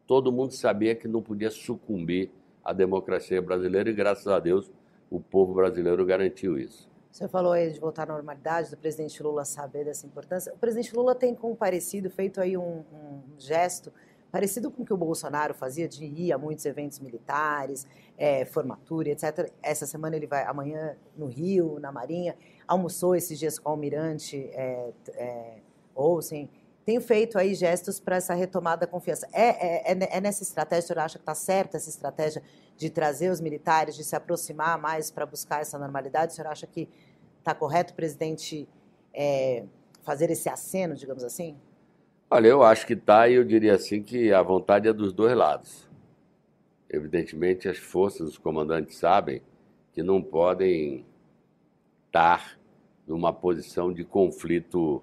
[0.07, 2.31] Todo mundo sabia que não podia sucumbir
[2.64, 4.70] à democracia brasileira e, graças a Deus,
[5.11, 6.89] o povo brasileiro garantiu isso.
[7.11, 10.53] Você falou aí de voltar à normalidade, do presidente Lula saber dessa importância.
[10.53, 13.93] O presidente Lula tem comparecido, feito aí um, um gesto
[14.35, 17.87] parecido com o que o Bolsonaro fazia de ir a muitos eventos militares,
[18.18, 19.49] é, formatura, etc.
[19.62, 24.51] Essa semana ele vai, amanhã, no Rio, na Marinha, almoçou esses dias com o almirante
[24.53, 25.59] é, é,
[25.95, 26.51] Olsen.
[26.85, 29.28] Tem feito aí gestos para essa retomada da confiança.
[29.32, 32.43] É, é, é, é nessa estratégia, o senhor acha que está certa essa estratégia
[32.76, 36.32] de trazer os militares, de se aproximar mais para buscar essa normalidade?
[36.32, 36.89] O senhor acha que
[37.39, 38.68] está correto o presidente
[39.14, 39.62] é,
[40.03, 41.57] fazer esse aceno, digamos assim?
[42.31, 45.37] Olha, eu acho que está e eu diria assim que a vontade é dos dois
[45.37, 45.89] lados.
[46.91, 49.43] Evidentemente, as forças, os comandantes sabem
[49.93, 51.05] que não podem
[52.07, 52.59] estar
[53.07, 55.03] numa posição de conflito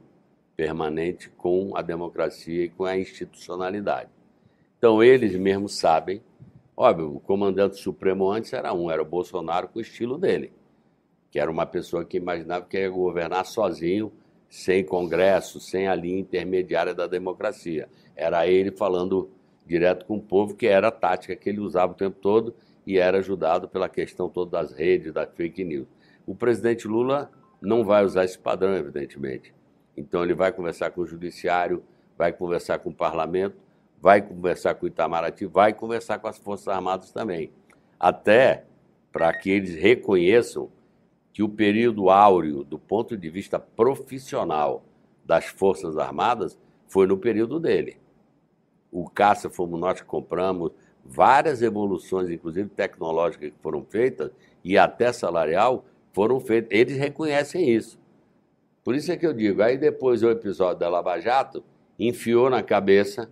[0.58, 4.10] permanente com a democracia e com a institucionalidade.
[4.78, 6.22] Então, eles mesmos sabem.
[6.76, 10.52] Óbvio, o comandante supremo antes era um, era o Bolsonaro com o estilo dele,
[11.30, 14.12] que era uma pessoa que imaginava que ia governar sozinho
[14.52, 17.88] sem Congresso, sem a linha intermediária da democracia.
[18.14, 19.32] Era ele falando
[19.66, 22.54] direto com o povo, que era a tática que ele usava o tempo todo
[22.86, 25.88] e era ajudado pela questão toda das redes, da fake news.
[26.28, 27.32] O presidente Lula
[27.62, 29.54] não vai usar esse padrão, evidentemente.
[29.96, 31.82] Então ele vai conversar com o judiciário,
[32.18, 33.56] vai conversar com o parlamento,
[34.02, 37.54] vai conversar com o Itamaraty, vai conversar com as Forças Armadas também.
[37.98, 38.66] Até
[39.14, 40.70] para que eles reconheçam
[41.34, 44.84] que o período áureo, do ponto de vista profissional
[45.26, 46.58] das Forças Armadas,
[46.88, 47.98] foi no período dele.
[48.92, 50.72] O caça fomos nós que compramos,
[51.06, 54.32] várias evoluções, inclusive tecnológicas, que foram feitas,
[54.64, 56.70] e até salarial, foram feitas.
[56.78, 57.98] Eles reconhecem isso.
[58.84, 61.64] Por isso é que eu digo, aí depois o episódio da Lava Jato
[61.98, 63.30] enfiou na cabeça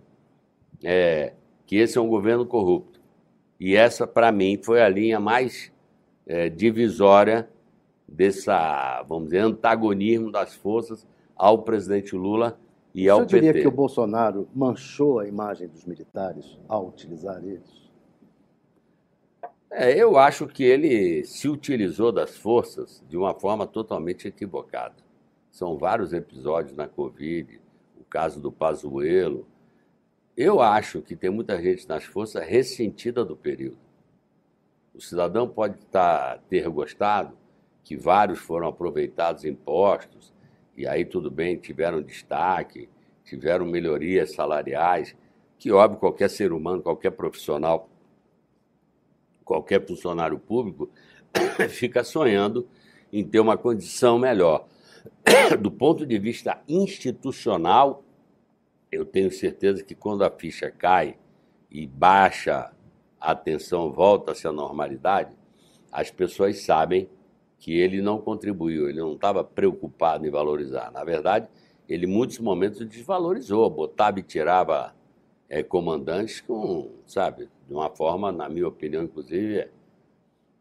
[0.82, 1.34] é,
[1.66, 3.00] que esse é um governo corrupto.
[3.58, 5.70] E essa, para mim, foi a linha mais
[6.26, 7.48] é, divisória
[8.10, 11.06] dessa, vamos dizer, antagonismo das forças
[11.36, 12.58] ao presidente Lula
[12.92, 13.30] e ao PT.
[13.30, 17.80] Você diria que o Bolsonaro manchou a imagem dos militares ao utilizar eles?
[19.70, 24.96] É, eu acho que ele se utilizou das forças de uma forma totalmente equivocada.
[25.48, 27.60] São vários episódios na Covid,
[27.98, 29.46] o caso do Pazuello.
[30.36, 33.78] Eu acho que tem muita gente nas forças ressentida do período.
[34.92, 37.39] O cidadão pode estar, ter gostado
[37.84, 40.32] que vários foram aproveitados em postos,
[40.76, 42.88] e aí tudo bem, tiveram destaque,
[43.24, 45.16] tiveram melhorias salariais,
[45.58, 47.88] que óbvio qualquer ser humano, qualquer profissional
[49.50, 50.88] qualquer funcionário público
[51.70, 52.68] fica sonhando
[53.12, 54.68] em ter uma condição melhor.
[55.60, 58.04] Do ponto de vista institucional,
[58.92, 61.16] eu tenho certeza que quando a ficha cai
[61.68, 62.70] e baixa
[63.20, 65.32] a atenção, volta-se à normalidade,
[65.90, 67.08] as pessoas sabem
[67.60, 70.90] que ele não contribuiu, ele não estava preocupado em valorizar.
[70.90, 71.46] Na verdade,
[71.86, 74.94] ele em muitos momentos desvalorizou, botava e tirava
[75.46, 79.68] é, comandantes com, sabe, de uma forma, na minha opinião, inclusive,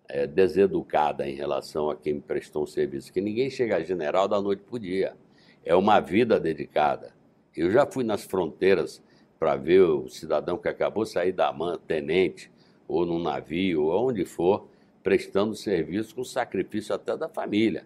[0.10, 3.14] é, deseducada em relação a quem prestou um serviço.
[3.14, 5.16] Que ninguém chega a general da noite para o dia.
[5.64, 7.14] É uma vida dedicada.
[7.56, 9.02] Eu já fui nas fronteiras
[9.40, 12.52] para ver o cidadão que acabou de sair da mão, tenente,
[12.88, 14.68] ou num navio, ou onde for,
[15.04, 17.86] prestando serviço com sacrifício até da família.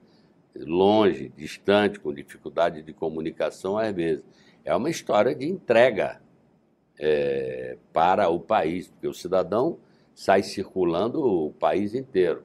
[0.55, 4.23] Longe, distante, com dificuldade de comunicação às vezes.
[4.63, 6.21] É uma história de entrega
[6.99, 9.79] é, para o país, porque o cidadão
[10.13, 12.43] sai circulando o país inteiro.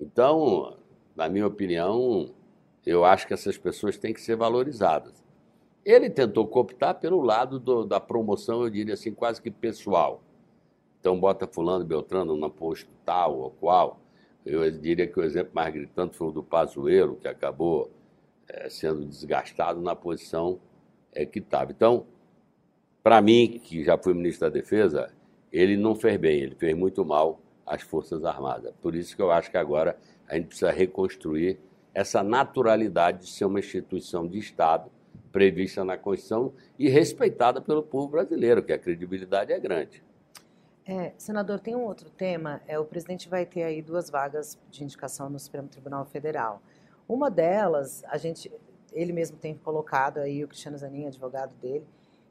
[0.00, 0.76] Então,
[1.16, 2.30] na minha opinião,
[2.86, 5.24] eu acho que essas pessoas têm que ser valorizadas.
[5.84, 10.22] Ele tentou cooptar pelo lado do, da promoção, eu diria assim, quase que pessoal.
[11.00, 14.00] Então, bota fulano, Beltrano na posto tal ou qual.
[14.44, 17.90] Eu diria que o exemplo mais gritante foi o do Pazuello, que acabou
[18.48, 20.58] é, sendo desgastado na posição
[21.12, 21.70] é, que estava.
[21.70, 22.06] Então,
[23.02, 25.12] para mim, que já fui ministro da Defesa,
[25.52, 28.72] ele não fez bem, ele fez muito mal às Forças Armadas.
[28.80, 29.96] Por isso que eu acho que agora
[30.26, 31.58] a gente precisa reconstruir
[31.94, 34.90] essa naturalidade de ser uma instituição de Estado
[35.32, 40.02] prevista na Constituição e respeitada pelo povo brasileiro, que a credibilidade é grande.
[40.90, 42.62] É, senador, tem um outro tema.
[42.66, 46.62] É, o presidente vai ter aí duas vagas de indicação no Supremo Tribunal Federal.
[47.06, 48.50] Uma delas, a gente,
[48.94, 51.86] ele mesmo tem colocado aí o Cristiano Zanin, advogado dele,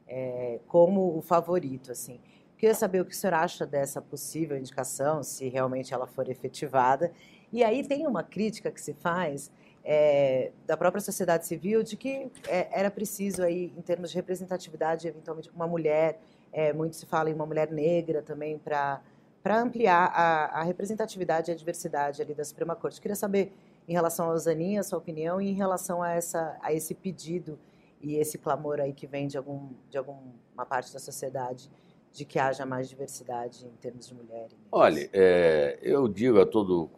[0.08, 2.18] é, como o favorito, assim.
[2.56, 7.12] Queria saber o que o senhor acha dessa possível indicação, se realmente ela for efetivada.
[7.52, 9.52] E aí tem uma crítica que se faz
[9.84, 15.06] é, da própria sociedade civil de que é, era preciso aí, em termos de representatividade,
[15.06, 16.18] eventualmente uma mulher,
[16.52, 19.02] é, muito se fala em uma mulher negra também para
[19.46, 23.00] ampliar a, a, representatividade e a diversidade ali da Suprema Corte.
[23.00, 23.52] Queria saber
[23.86, 27.58] em relação Zanin, a sua opinião e em relação a essa a esse pedido
[28.00, 31.70] e esse clamor aí que vem de, algum, de alguma parte da sociedade
[32.12, 34.56] de que haja mais diversidade em termos de mulheres.
[34.70, 36.90] Olha, é, eu digo a todo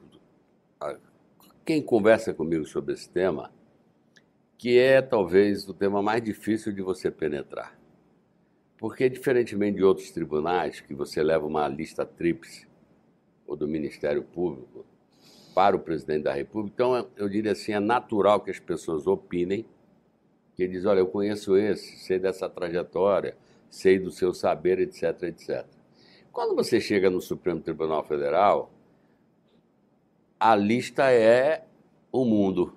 [0.81, 0.97] a,
[1.65, 3.51] quem conversa comigo sobre esse tema
[4.61, 7.80] que é talvez o tema mais difícil de você penetrar.
[8.81, 12.67] Porque, diferentemente de outros tribunais, que você leva uma lista tríplice,
[13.47, 14.87] ou do Ministério Público,
[15.55, 19.67] para o presidente da República, então eu diria assim: é natural que as pessoas opinem
[20.57, 23.37] que diz, olha, eu conheço esse, sei dessa trajetória,
[23.69, 25.67] sei do seu saber, etc, etc.
[26.33, 28.71] Quando você chega no Supremo Tribunal Federal,
[30.39, 31.65] a lista é
[32.11, 32.75] o mundo.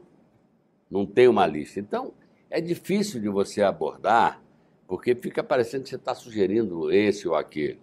[0.89, 1.79] Não tem uma lista.
[1.79, 2.13] Então,
[2.49, 4.42] é difícil de você abordar,
[4.93, 7.79] porque fica parecendo que você está sugerindo esse ou aquele.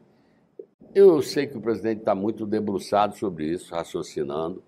[0.94, 4.62] Eu sei que o presidente está muito debruçado sobre isso, raciocinando,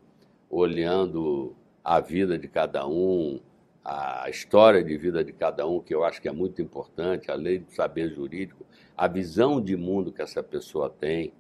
[0.51, 3.39] olhando a vida de cada um,
[3.85, 7.37] a história de vida de cada um, que eu acho que é muito importante, a
[7.37, 8.67] lei do saber jurídico,
[8.97, 11.33] a visão de mundo que essa pessoa tem.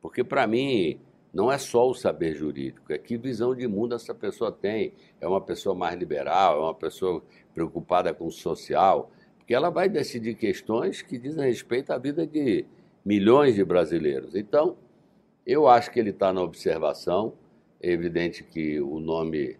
[0.00, 0.98] Porque, para mim,
[1.30, 4.94] não é só o saber jurídico, é que visão de mundo essa pessoa tem.
[5.20, 7.22] É uma pessoa mais liberal, é uma pessoa
[7.52, 9.10] preocupada com o social,
[9.48, 12.66] porque ela vai decidir questões que dizem respeito à vida de
[13.02, 14.34] milhões de brasileiros.
[14.34, 14.76] Então,
[15.46, 17.32] eu acho que ele está na observação.
[17.80, 19.56] É evidente que o nome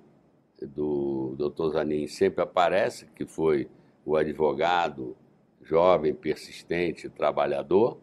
[0.60, 1.70] do Dr.
[1.70, 3.66] Zanin sempre aparece, que foi
[4.04, 5.16] o advogado
[5.62, 7.96] jovem, persistente, trabalhador.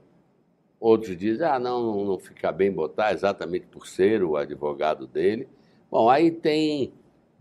[0.79, 5.47] Outros dizem, ah, não, não fica bem botar, exatamente por ser o advogado dele.
[5.91, 6.91] Bom, aí tem.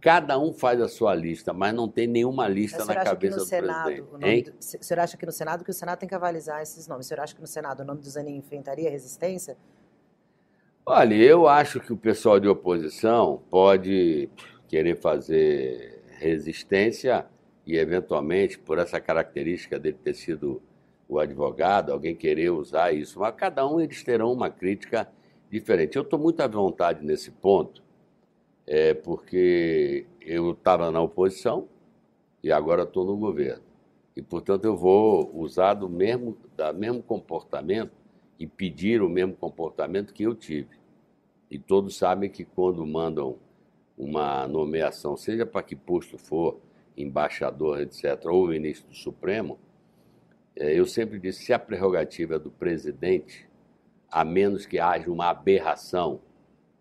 [0.05, 3.85] Cada um faz a sua lista, mas não tem nenhuma lista na cabeça do Senado,
[3.85, 4.51] presidente.
[4.51, 7.07] Do, o senhor acha que no Senado, que o Senado tem que avalizar esses nomes,
[7.07, 9.57] o senhor acha que no Senado o nome do Zanin enfrentaria resistência?
[10.85, 14.29] Olha, eu acho que o pessoal de oposição pode
[14.69, 17.25] querer fazer resistência
[17.67, 20.61] e, eventualmente, por essa característica dele ter sido
[21.09, 25.09] o advogado, alguém querer usar isso, mas cada um eles terão uma crítica
[25.51, 25.97] diferente.
[25.97, 27.83] Eu estou muito à vontade nesse ponto,
[28.67, 31.69] é, porque eu estava na oposição
[32.43, 33.63] e agora estou no governo.
[34.17, 37.93] E, portanto, eu vou usar do mesmo, da mesmo comportamento
[38.39, 40.77] e pedir o mesmo comportamento que eu tive.
[41.51, 43.37] E todos sabem que quando mandam
[43.97, 46.59] uma nomeação, seja para que posto for,
[46.97, 49.59] embaixador, etc., ou ministro do Supremo,
[50.57, 53.49] é, eu sempre disse: se a prerrogativa é do presidente,
[54.11, 56.21] a menos que haja uma aberração,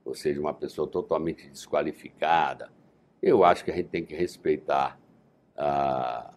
[0.06, 2.70] ou seja, uma pessoa totalmente desqualificada,
[3.22, 5.00] eu acho que a gente tem que respeitar
[5.58, 6.34] ah,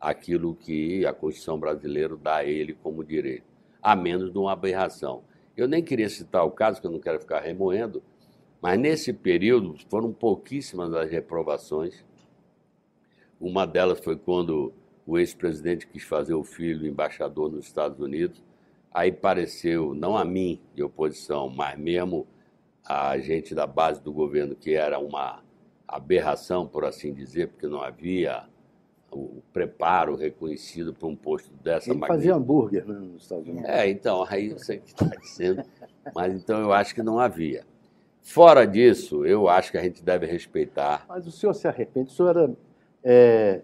[0.00, 3.44] aquilo que a Constituição brasileira dá a ele como direito,
[3.82, 5.22] a menos de uma aberração.
[5.56, 8.02] Eu nem queria citar o caso, que eu não quero ficar remoendo,
[8.60, 12.04] mas nesse período foram pouquíssimas as reprovações.
[13.40, 14.72] Uma delas foi quando
[15.06, 18.42] o ex-presidente quis fazer o filho embaixador nos Estados Unidos.
[18.94, 22.26] Aí pareceu, não a mim de oposição, mas mesmo
[22.84, 25.42] a gente da base do governo, que era uma
[25.86, 28.44] aberração, por assim dizer, porque não havia
[29.10, 33.68] o preparo reconhecido para um posto dessa Ele fazia hambúrguer né, nos Estados Unidos.
[33.68, 35.62] É, então, aí você que está dizendo.
[36.14, 37.64] Mas então eu acho que não havia.
[38.22, 41.04] Fora disso, eu acho que a gente deve respeitar.
[41.08, 42.10] Mas o senhor se arrepende?
[42.10, 42.56] O senhor era,
[43.02, 43.62] é,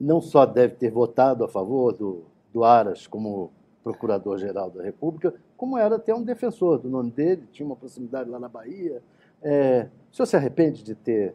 [0.00, 3.52] não só deve ter votado a favor do, do Aras como
[3.84, 8.38] procurador-geral da República, como era até um defensor do nome dele, tinha uma proximidade lá
[8.38, 9.02] na Bahia.
[9.42, 11.34] É, o senhor se arrepende de ter.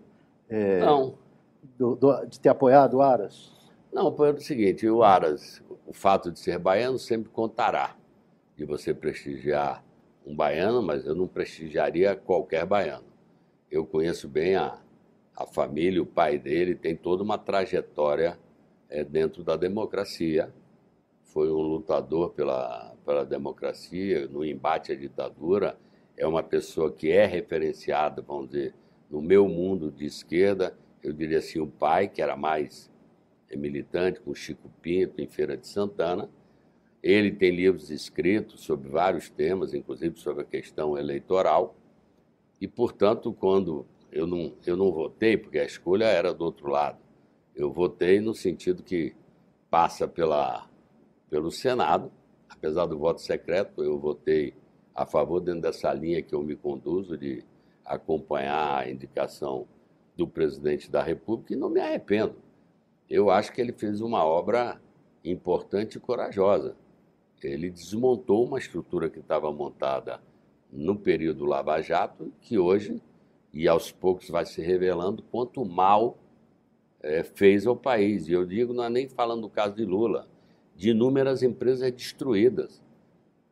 [0.49, 1.21] É, não
[1.77, 3.51] do, do, de ter apoiado o Aras?
[3.91, 7.95] Não, foi o seguinte, o Aras, o fato de ser baiano sempre contará
[8.55, 9.83] de você prestigiar
[10.25, 13.05] um baiano, mas eu não prestigiaria qualquer baiano.
[13.69, 14.77] Eu conheço bem a,
[15.35, 18.37] a família, o pai dele tem toda uma trajetória
[18.89, 20.53] é, dentro da democracia.
[21.33, 25.77] Foi um lutador pela, pela democracia, no embate à ditadura.
[26.15, 28.75] É uma pessoa que é referenciada, vamos dizer,
[29.09, 32.89] no meu mundo de esquerda eu diria assim, o pai, que era mais
[33.53, 36.29] militante, com Chico Pinto, em Feira de Santana.
[37.01, 41.75] Ele tem livros escritos sobre vários temas, inclusive sobre a questão eleitoral.
[42.61, 46.97] E, portanto, quando eu não, eu não votei, porque a escolha era do outro lado,
[47.53, 49.13] eu votei no sentido que
[49.69, 50.69] passa pela,
[51.33, 52.11] pelo Senado,
[52.47, 54.53] apesar do voto secreto, eu votei
[54.93, 57.43] a favor dentro dessa linha que eu me conduzo de
[57.83, 59.65] acompanhar a indicação
[60.15, 62.35] do presidente da República e não me arrependo.
[63.09, 64.79] Eu acho que ele fez uma obra
[65.25, 66.75] importante e corajosa.
[67.41, 70.21] Ele desmontou uma estrutura que estava montada
[70.71, 73.01] no período Lava Jato, que hoje,
[73.51, 76.15] e aos poucos vai se revelando, quanto mal
[77.01, 78.27] é, fez ao país.
[78.27, 80.31] E eu digo, não é nem falando do caso de Lula,
[80.75, 82.81] de inúmeras empresas destruídas,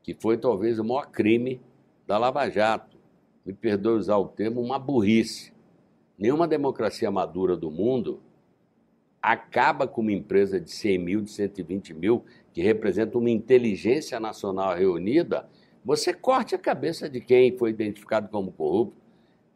[0.03, 1.61] que foi talvez o maior crime
[2.07, 2.97] da Lava Jato.
[3.45, 5.53] Me perdoe usar o termo, uma burrice.
[6.17, 8.19] Nenhuma democracia madura do mundo
[9.22, 14.76] acaba com uma empresa de 100 mil, de 120 mil, que representa uma inteligência nacional
[14.76, 15.47] reunida,
[15.86, 18.95] você corte a cabeça de quem foi identificado como corrupto.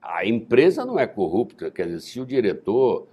[0.01, 3.07] A empresa não é corrupta, quer dizer, se o diretor,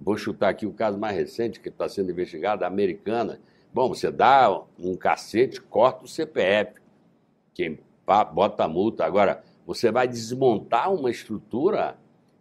[0.00, 3.40] vou chutar aqui o caso mais recente que está sendo investigado, a americana,
[3.72, 6.80] bom, você dá um cacete, corta o CPF,
[7.54, 7.78] quem
[8.32, 9.04] bota a multa.
[9.04, 11.96] Agora, você vai desmontar uma estrutura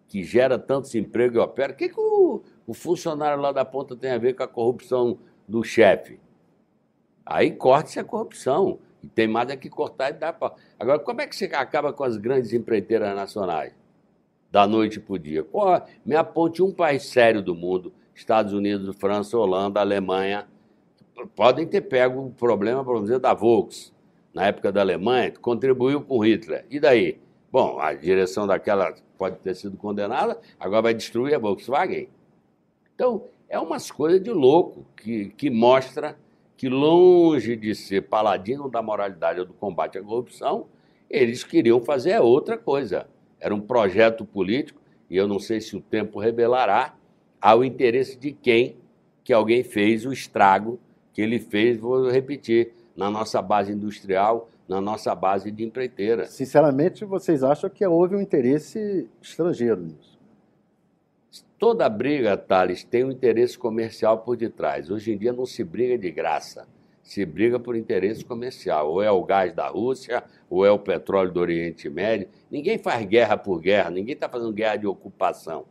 [0.08, 3.96] que gera tantos empregos e opera, o que, que o, o funcionário lá da ponta
[3.96, 5.18] tem a ver com a corrupção
[5.48, 6.20] do chefe?
[7.26, 8.80] Aí corte-se a corrupção.
[9.02, 10.54] E tem mais é que cortar e dar para.
[10.80, 13.74] Agora, como é que você acaba com as grandes empreiteiras nacionais?
[14.52, 15.44] Da noite para o dia.
[15.44, 20.46] Qual, me aponte um país sério do mundo, Estados Unidos, França, Holanda, Alemanha,
[21.28, 23.94] podem ter pego o problema, por exemplo, da Volks,
[24.34, 26.66] na época da Alemanha, contribuiu com Hitler.
[26.70, 27.20] E daí?
[27.52, 32.08] Bom, a direção daquela pode ter sido condenada, agora vai destruir a Volkswagen.
[32.96, 36.18] Então, é umas coisas de louco que, que mostra
[36.56, 40.68] que, longe de ser paladino da moralidade ou do combate à corrupção,
[41.10, 43.08] eles queriam fazer outra coisa.
[43.40, 46.96] Era um projeto político, e eu não sei se o tempo revelará
[47.42, 48.78] ao interesse de quem
[49.24, 50.80] que alguém fez o estrago
[51.14, 56.26] que ele fez, vou repetir, na nossa base industrial, na nossa base de empreiteira.
[56.26, 60.18] Sinceramente, vocês acham que houve um interesse estrangeiro nisso?
[61.58, 64.90] Toda briga, Thales, tem um interesse comercial por detrás.
[64.90, 66.68] Hoje em dia não se briga de graça,
[67.04, 68.90] se briga por interesse comercial.
[68.90, 72.30] Ou é o gás da Rússia, ou é o petróleo do Oriente Médio.
[72.50, 75.66] Ninguém faz guerra por guerra, ninguém está fazendo guerra de ocupação.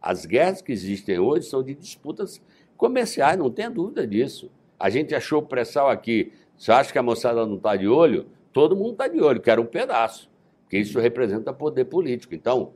[0.00, 2.40] As guerras que existem hoje são de disputas
[2.76, 4.50] comerciais, não tenha dúvida disso.
[4.82, 6.32] A gente achou o pré-sal aqui.
[6.56, 8.26] Você acha que a moçada não está de olho?
[8.52, 10.28] Todo mundo está de olho, quer um pedaço,
[10.62, 12.34] porque isso representa poder político.
[12.34, 12.72] Então,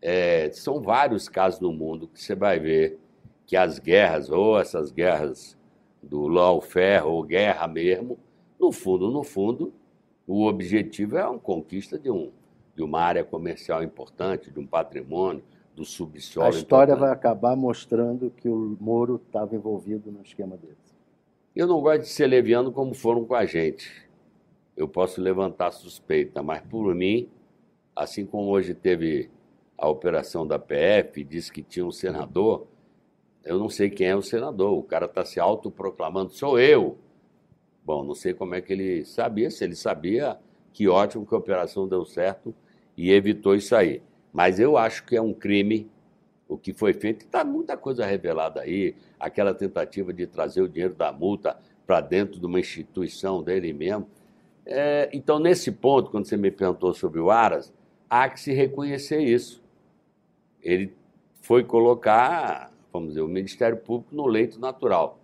[0.00, 2.96] é, são vários casos no mundo que você vai ver
[3.44, 5.58] que as guerras, ou essas guerras
[6.00, 8.20] do lawfare, ou guerra mesmo,
[8.56, 9.72] no fundo, no fundo,
[10.24, 12.30] o objetivo é a conquista de, um,
[12.76, 15.42] de uma área comercial importante, de um patrimônio,
[15.74, 16.46] do subsolo.
[16.46, 17.00] A história importante.
[17.00, 20.76] vai acabar mostrando que o Moro estava envolvido no esquema dele.
[21.54, 24.08] Eu não gosto de ser leviano como foram com a gente.
[24.74, 27.28] Eu posso levantar suspeita, mas por mim,
[27.94, 29.30] assim como hoje teve
[29.76, 32.66] a operação da PF, disse que tinha um senador.
[33.44, 36.96] Eu não sei quem é o senador, o cara está se autoproclamando, sou eu.
[37.84, 40.38] Bom, não sei como é que ele sabia, se ele sabia,
[40.72, 42.54] que ótimo que a operação deu certo
[42.96, 44.00] e evitou isso aí.
[44.32, 45.90] Mas eu acho que é um crime
[46.54, 47.24] o que foi feito.
[47.24, 52.38] Está muita coisa revelada aí, aquela tentativa de trazer o dinheiro da multa para dentro
[52.38, 54.06] de uma instituição dele mesmo.
[54.64, 57.72] É, então, nesse ponto, quando você me perguntou sobre o Aras,
[58.08, 59.62] há que se reconhecer isso
[60.62, 60.96] ele
[61.40, 65.18] foi colocar, vamos dizer, o Ministério Público no leito natural.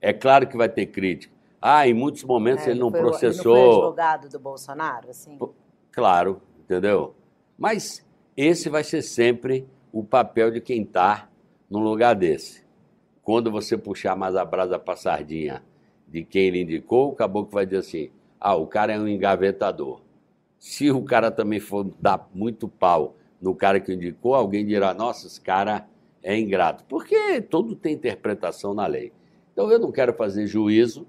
[0.00, 1.32] É claro que vai ter crítica.
[1.60, 3.56] Ah, em muitos momentos é, ele, não foi, processou.
[3.56, 5.38] Ele não foi advogado do Bolsonaro, assim?
[5.92, 7.14] Claro, entendeu?
[7.58, 8.04] Mas
[8.36, 11.30] esse vai ser sempre o papel de quem está
[11.70, 12.64] num lugar desse.
[13.22, 15.62] Quando você puxar mais a brasa para sardinha
[16.08, 20.00] de quem ele indicou, o caboclo vai dizer assim: ah, o cara é um engavetador.
[20.58, 25.28] Se o cara também for dar muito pau no cara que indicou, alguém dirá: nossa,
[25.28, 25.86] esse cara
[26.24, 26.84] é ingrato.
[26.88, 29.12] Porque tudo tem interpretação na lei.
[29.52, 31.06] Então eu não quero fazer juízo.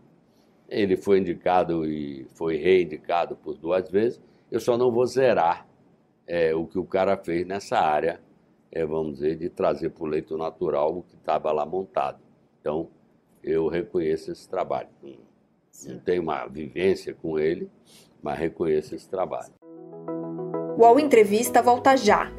[0.70, 4.22] Ele foi indicado e foi reindicado por duas vezes.
[4.52, 5.68] Eu só não vou zerar
[6.28, 8.20] é, o que o cara fez nessa área,
[8.76, 12.20] é, vamos dizer, de trazer para o leito natural o que estava lá montado.
[12.60, 12.90] Então,
[13.42, 14.90] eu reconheço esse trabalho.
[15.02, 17.70] Não tenho uma vivência com ele,
[18.22, 19.54] mas reconheço esse trabalho.
[20.78, 22.30] O UOL Entrevista volta já.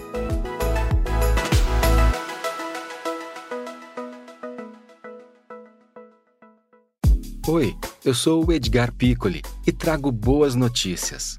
[7.48, 7.74] Oi,
[8.04, 11.38] eu sou o Edgar Piccoli e trago boas notícias.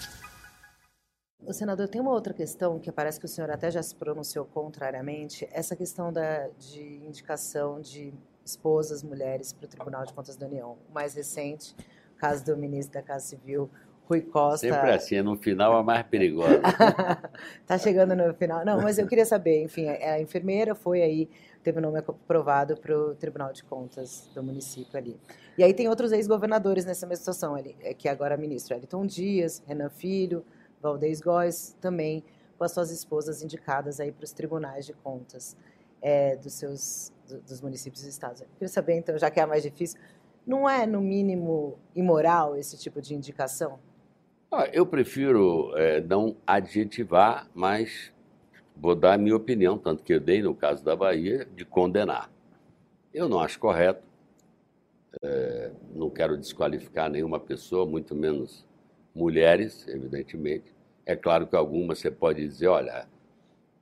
[1.45, 4.45] O senador, tem uma outra questão que parece que o senhor até já se pronunciou
[4.45, 8.13] contrariamente, essa questão da, de indicação de
[8.45, 10.77] esposas, mulheres para o Tribunal de Contas da União.
[10.89, 11.75] O mais recente,
[12.15, 13.69] o caso do ministro da Casa Civil,
[14.11, 14.67] Rui Costa.
[14.67, 16.61] Sempre assim, no final a mais perigosa.
[17.61, 18.65] Está chegando no final.
[18.65, 21.29] Não, mas eu queria saber, enfim, a, a enfermeira foi aí,
[21.63, 25.17] teve o nome aprovado para o Tribunal de Contas do município ali.
[25.57, 29.05] E aí tem outros ex-governadores nessa mesma situação, ali, é, que agora é ministro, Elton
[29.05, 30.43] Dias, Renan Filho,
[30.81, 32.23] Valdez Góes, também
[32.57, 35.55] com as suas esposas indicadas aí para os tribunais de contas
[36.01, 38.41] é, dos seus do, dos municípios e estados.
[38.41, 39.99] Eu queria saber, então, já que é a mais difícil,
[40.45, 43.79] não é, no mínimo, imoral esse tipo de indicação?
[44.51, 48.11] Ah, eu prefiro é, não adjetivar, mas
[48.75, 52.29] vou dar a minha opinião, tanto que eu dei no caso da Bahia, de condenar.
[53.13, 54.03] Eu não acho correto,
[55.21, 58.65] é, não quero desqualificar nenhuma pessoa, muito menos
[59.13, 60.73] mulheres, evidentemente.
[61.05, 63.07] É claro que algumas você pode dizer, olha,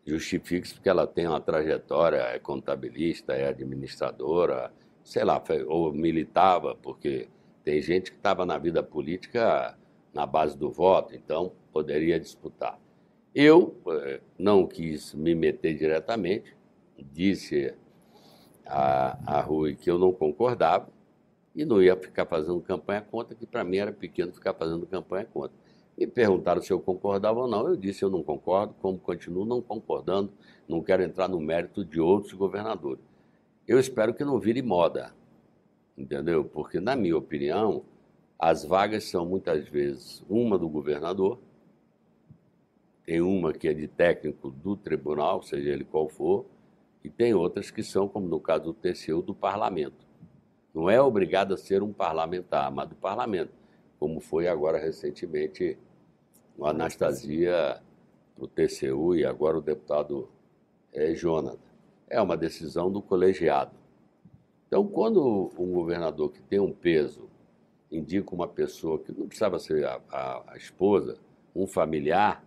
[0.05, 4.71] justifique-se porque ela tem uma trajetória, é contabilista, é administradora,
[5.03, 7.27] sei lá, ou militava, porque
[7.63, 9.77] tem gente que estava na vida política
[10.13, 12.79] na base do voto, então poderia disputar.
[13.33, 16.55] Eu eh, não quis me meter diretamente,
[16.97, 17.73] disse
[18.65, 20.89] a, a Rui que eu não concordava
[21.55, 25.25] e não ia ficar fazendo campanha contra, que para mim era pequeno ficar fazendo campanha
[25.25, 25.57] contra.
[25.97, 29.61] Me perguntaram se eu concordava ou não, eu disse eu não concordo, como continuo não
[29.61, 30.31] concordando,
[30.67, 33.03] não quero entrar no mérito de outros governadores.
[33.67, 35.13] Eu espero que não vire moda,
[35.97, 36.45] entendeu?
[36.45, 37.83] Porque, na minha opinião,
[38.37, 41.37] as vagas são muitas vezes uma do governador,
[43.05, 46.45] tem uma que é de técnico do tribunal, seja ele qual for,
[47.03, 50.08] e tem outras que são, como no caso do TCU, do parlamento.
[50.79, 53.51] Não é obrigado a ser um parlamentar, mas do parlamento,
[53.99, 55.77] como foi agora recentemente
[56.57, 57.81] o Anastasia
[58.33, 60.29] para o TCU e agora o deputado
[60.93, 61.59] é, Jonathan.
[62.09, 63.75] É uma decisão do colegiado.
[64.67, 67.27] Então, quando um governador que tem um peso
[67.91, 71.17] indica uma pessoa que não precisava ser a, a, a esposa,
[71.53, 72.41] um familiar,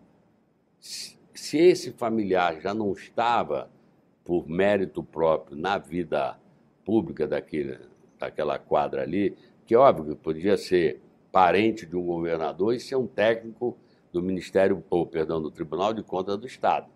[0.80, 3.68] se esse familiar já não estava
[4.24, 6.38] por mérito próprio na vida
[6.82, 7.91] pública daquele,
[8.22, 11.00] daquela quadra ali, que óbvio que podia ser
[11.30, 13.76] parente de um governador e ser um técnico
[14.12, 16.86] do Ministério, ou perdão, do Tribunal de Contas do Estado.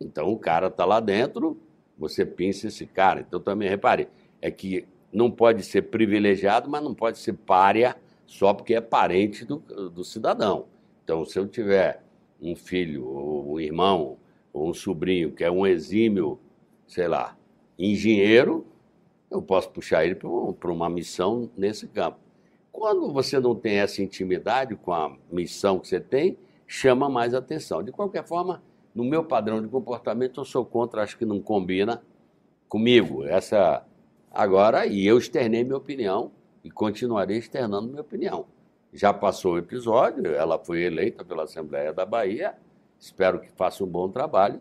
[0.00, 1.58] Então o cara está lá dentro,
[1.98, 3.20] você pensa esse cara.
[3.20, 4.08] Então também repare,
[4.40, 9.44] é que não pode ser privilegiado, mas não pode ser párea só porque é parente
[9.44, 10.66] do, do cidadão.
[11.02, 12.02] Então, se eu tiver
[12.42, 14.18] um filho, ou um irmão,
[14.52, 16.38] ou um sobrinho que é um exímio,
[16.86, 17.36] sei lá,
[17.78, 18.66] engenheiro,
[19.30, 22.18] eu posso puxar ele para uma missão nesse campo.
[22.70, 27.82] Quando você não tem essa intimidade com a missão que você tem, chama mais atenção.
[27.82, 28.62] De qualquer forma,
[28.94, 32.02] no meu padrão de comportamento, eu sou contra, acho que não combina
[32.68, 33.24] comigo.
[33.24, 33.84] Essa
[34.30, 36.30] agora, e eu externei minha opinião
[36.62, 38.46] e continuarei externando minha opinião.
[38.92, 42.54] Já passou o episódio, ela foi eleita pela Assembleia da Bahia,
[42.98, 44.60] espero que faça um bom trabalho,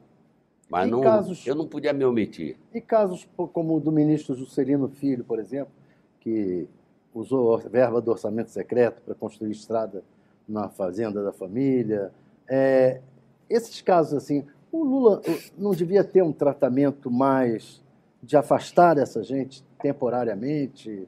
[0.69, 2.57] mas não, casos, eu não podia me omitir.
[2.73, 5.71] E casos como o do ministro Juscelino Filho, por exemplo,
[6.19, 6.67] que
[7.13, 10.03] usou verba do orçamento secreto para construir estrada
[10.47, 12.11] na fazenda da família.
[12.47, 13.01] É,
[13.49, 15.21] esses casos, assim, o Lula
[15.57, 17.81] não devia ter um tratamento mais
[18.21, 21.07] de afastar essa gente temporariamente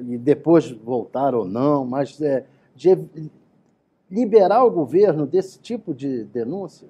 [0.00, 2.44] e depois voltar ou não, mas é,
[2.74, 2.98] de
[4.10, 6.88] liberar o governo desse tipo de denúncia?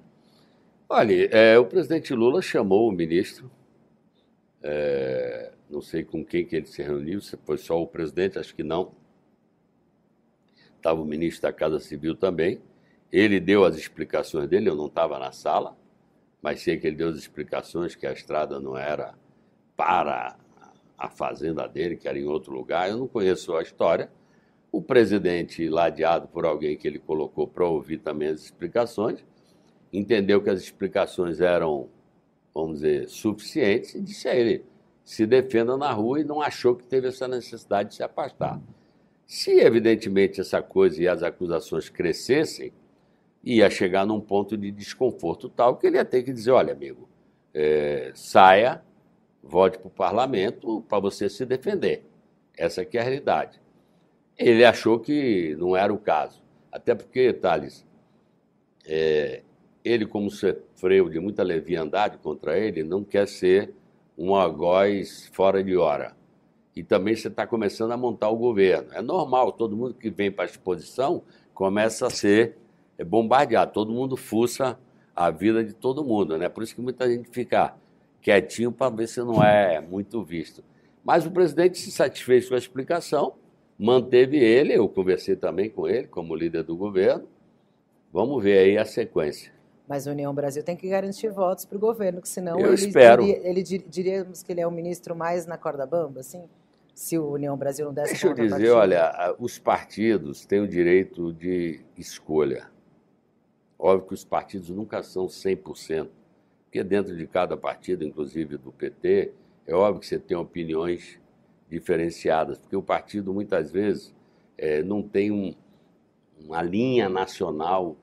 [0.91, 3.51] Olha, é, o presidente Lula chamou o ministro,
[4.63, 8.55] é, não sei com quem que ele se reuniu, se foi só o presidente, acho
[8.55, 8.91] que não.
[10.75, 12.59] Estava o ministro da Casa Civil também.
[13.11, 15.77] Ele deu as explicações dele, eu não estava na sala,
[16.41, 19.13] mas sei que ele deu as explicações que a estrada não era
[19.77, 20.39] para
[20.97, 22.89] a fazenda dele, que era em outro lugar.
[22.89, 24.09] Eu não conheço a história,
[24.71, 29.23] o presidente, ladeado por alguém que ele colocou para ouvir também as explicações,
[29.91, 31.89] entendeu que as explicações eram,
[32.53, 34.63] vamos dizer, suficientes e disse a ele:
[35.03, 38.61] se defenda na rua e não achou que teve essa necessidade de se afastar.
[39.25, 42.71] Se, evidentemente, essa coisa e as acusações crescessem,
[43.43, 47.09] ia chegar num ponto de desconforto tal que ele ia ter que dizer: olha, amigo,
[47.53, 48.83] é, saia,
[49.41, 52.05] volte para o parlamento para você se defender.
[52.57, 53.59] Essa é a realidade.
[54.37, 56.41] Ele achou que não era o caso.
[56.71, 57.85] Até porque, Thales,
[58.85, 59.41] é,
[59.89, 63.73] ele, como sofreu de muita leviandade contra ele, não quer ser
[64.17, 66.15] um algoz fora de hora.
[66.75, 68.89] E também você está começando a montar o governo.
[68.93, 71.23] É normal, todo mundo que vem para a exposição
[71.53, 72.57] começa a ser
[73.05, 74.79] bombardeado, todo mundo fuça
[75.15, 76.37] a vida de todo mundo.
[76.37, 76.47] Né?
[76.47, 77.73] Por isso que muita gente fica
[78.21, 80.63] quietinho para ver se não é muito visto.
[81.03, 83.33] Mas o presidente se satisfez com a explicação
[83.77, 87.27] manteve ele, eu conversei também com ele, como líder do governo.
[88.11, 89.53] Vamos ver aí a sequência.
[89.89, 92.75] Mas a União Brasil tem que garantir votos para o governo, que senão eu ele,
[92.75, 93.23] espero.
[93.23, 96.47] Diria, ele diríamos que ele é o ministro mais na corda bamba, assim?
[96.93, 101.33] Se o União Brasil não desse Deixa eu dizer, olha, os partidos têm o direito
[101.33, 102.69] de escolha.
[103.79, 106.07] Óbvio que os partidos nunca são 100%,
[106.65, 109.31] porque dentro de cada partido, inclusive do PT,
[109.65, 111.19] é óbvio que você tem opiniões
[111.67, 114.13] diferenciadas, porque o partido muitas vezes
[114.55, 115.55] é, não tem um,
[116.39, 117.97] uma linha nacional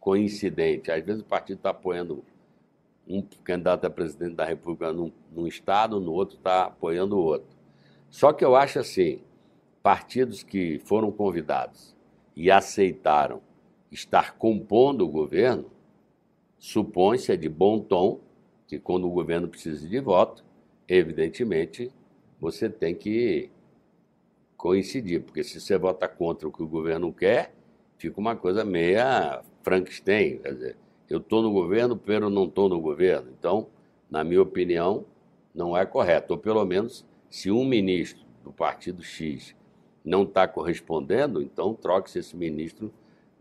[0.00, 0.90] coincidente.
[0.90, 2.24] Às vezes o partido está apoiando
[3.06, 7.48] um candidato a presidente da República num, num estado, no outro está apoiando o outro.
[8.08, 9.20] Só que eu acho assim,
[9.82, 11.94] partidos que foram convidados
[12.34, 13.40] e aceitaram
[13.90, 15.70] estar compondo o governo,
[16.58, 18.20] supõe-se é de bom tom
[18.66, 20.44] que quando o governo precisa de voto,
[20.86, 21.90] evidentemente
[22.40, 23.50] você tem que
[24.56, 27.52] coincidir, porque se você vota contra o que o governo quer,
[27.96, 30.38] fica uma coisa meia Frankenstein.
[30.38, 30.76] Quer dizer,
[31.08, 33.30] eu estou no governo, pero não estou no governo.
[33.38, 33.68] Então,
[34.10, 35.04] na minha opinião,
[35.54, 36.34] não é correto.
[36.34, 39.54] Ou pelo menos, se um ministro do partido X
[40.04, 42.92] não está correspondendo, então troque-se esse ministro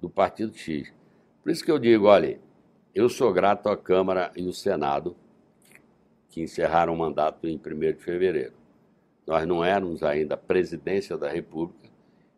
[0.02, 0.94] do partido X.
[1.42, 2.40] Por isso que eu digo, olha,
[2.94, 5.16] eu sou grato à Câmara e ao Senado
[6.30, 8.54] que encerraram o mandato em 1 de fevereiro.
[9.26, 11.89] Nós não éramos ainda presidência da República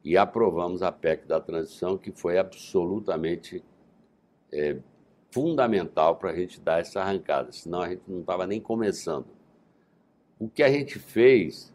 [0.04, 3.64] e aprovamos a PEC da transição, que foi absolutamente
[4.52, 4.78] é,
[5.32, 9.28] fundamental para a gente dar essa arrancada, senão a gente não estava nem começando.
[10.40, 11.74] O que a gente fez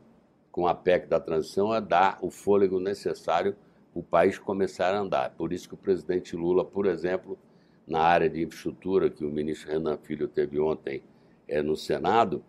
[0.51, 3.57] com a PEC da transição é dar o fôlego necessário
[3.93, 5.31] para o país começar a andar.
[5.31, 7.39] Por isso que o presidente Lula, por exemplo,
[7.87, 11.03] na área de infraestrutura, que o ministro Renan Filho teve ontem
[11.47, 12.43] é, no Senado,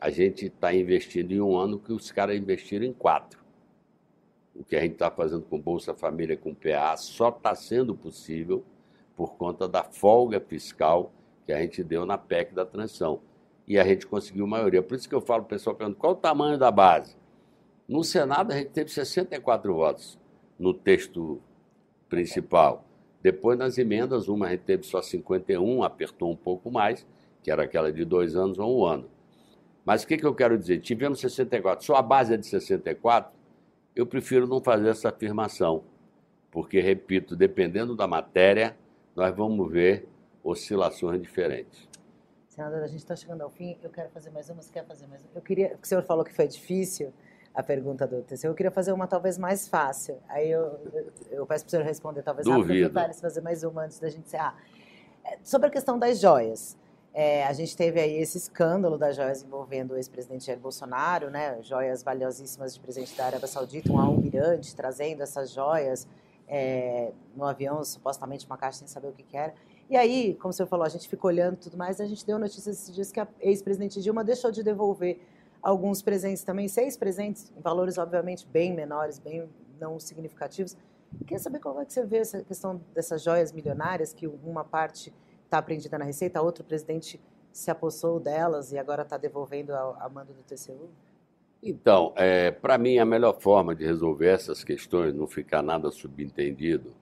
[0.00, 3.40] a gente está investindo em um ano que os caras investiram em quatro.
[4.58, 8.64] O que a gente está fazendo com Bolsa Família, com PA, só está sendo possível
[9.16, 11.12] por conta da folga fiscal
[11.46, 13.20] que a gente deu na PEC da transição.
[13.68, 14.82] E a gente conseguiu maioria.
[14.82, 17.16] Por isso que eu falo, o pessoal pergunta, qual o tamanho da base?
[17.86, 20.18] No Senado, a gente teve 64 votos
[20.58, 21.40] no texto
[22.08, 22.84] principal.
[23.22, 27.06] Depois, nas emendas, uma a gente teve só 51, apertou um pouco mais,
[27.42, 29.08] que era aquela de dois anos ou um ano.
[29.84, 30.80] Mas o que, que eu quero dizer?
[30.80, 31.84] Tivemos 64.
[31.84, 33.32] Só a base é de 64,
[33.98, 35.82] eu prefiro não fazer essa afirmação.
[36.52, 38.76] Porque, repito, dependendo da matéria,
[39.14, 40.08] nós vamos ver
[40.42, 41.88] oscilações diferentes.
[42.46, 43.76] Senadora, a gente está chegando ao fim.
[43.82, 44.62] Eu quero fazer mais uma.
[44.62, 45.30] Você quer fazer mais uma?
[45.34, 45.76] Eu queria.
[45.82, 47.12] O senhor falou que foi difícil
[47.52, 48.46] a pergunta do TCU.
[48.46, 50.18] Eu queria fazer uma talvez mais fácil.
[50.28, 52.96] Aí eu, eu, eu peço para o senhor responder talvez Duvido.
[52.96, 53.20] rápido.
[53.20, 54.56] fazer mais uma antes da gente encerrar.
[55.24, 56.78] É, sobre a questão das joias.
[57.20, 61.60] É, a gente teve aí esse escândalo das joias envolvendo o ex-presidente Jair Bolsonaro, né?
[61.62, 66.06] Joias valiosíssimas de presente da Arábia Saudita, um almirante trazendo essas joias
[66.46, 69.52] é, no avião, supostamente uma caixa sem saber o que, que era.
[69.90, 72.76] E aí, como senhor falou, a gente ficou olhando tudo mais, a gente deu notícias
[72.76, 75.18] esses dias que a ex-presidente Dilma deixou de devolver
[75.60, 79.50] alguns presentes também, seis presentes, em valores obviamente bem menores, bem
[79.80, 80.76] não significativos.
[81.26, 85.12] Queria saber como é que você vê essa questão dessas joias milionárias, que uma parte
[85.48, 87.20] está apreendida na Receita, a outra presidente
[87.50, 90.88] se apossou delas e agora está devolvendo a, mando do TCU?
[91.62, 96.92] Então, é, para mim, a melhor forma de resolver essas questões, não ficar nada subentendido,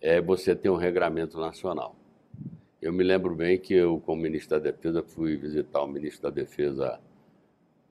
[0.00, 1.96] é você ter um regramento nacional.
[2.80, 6.30] Eu me lembro bem que eu, como ministro da Defesa, fui visitar o ministro da
[6.30, 7.00] Defesa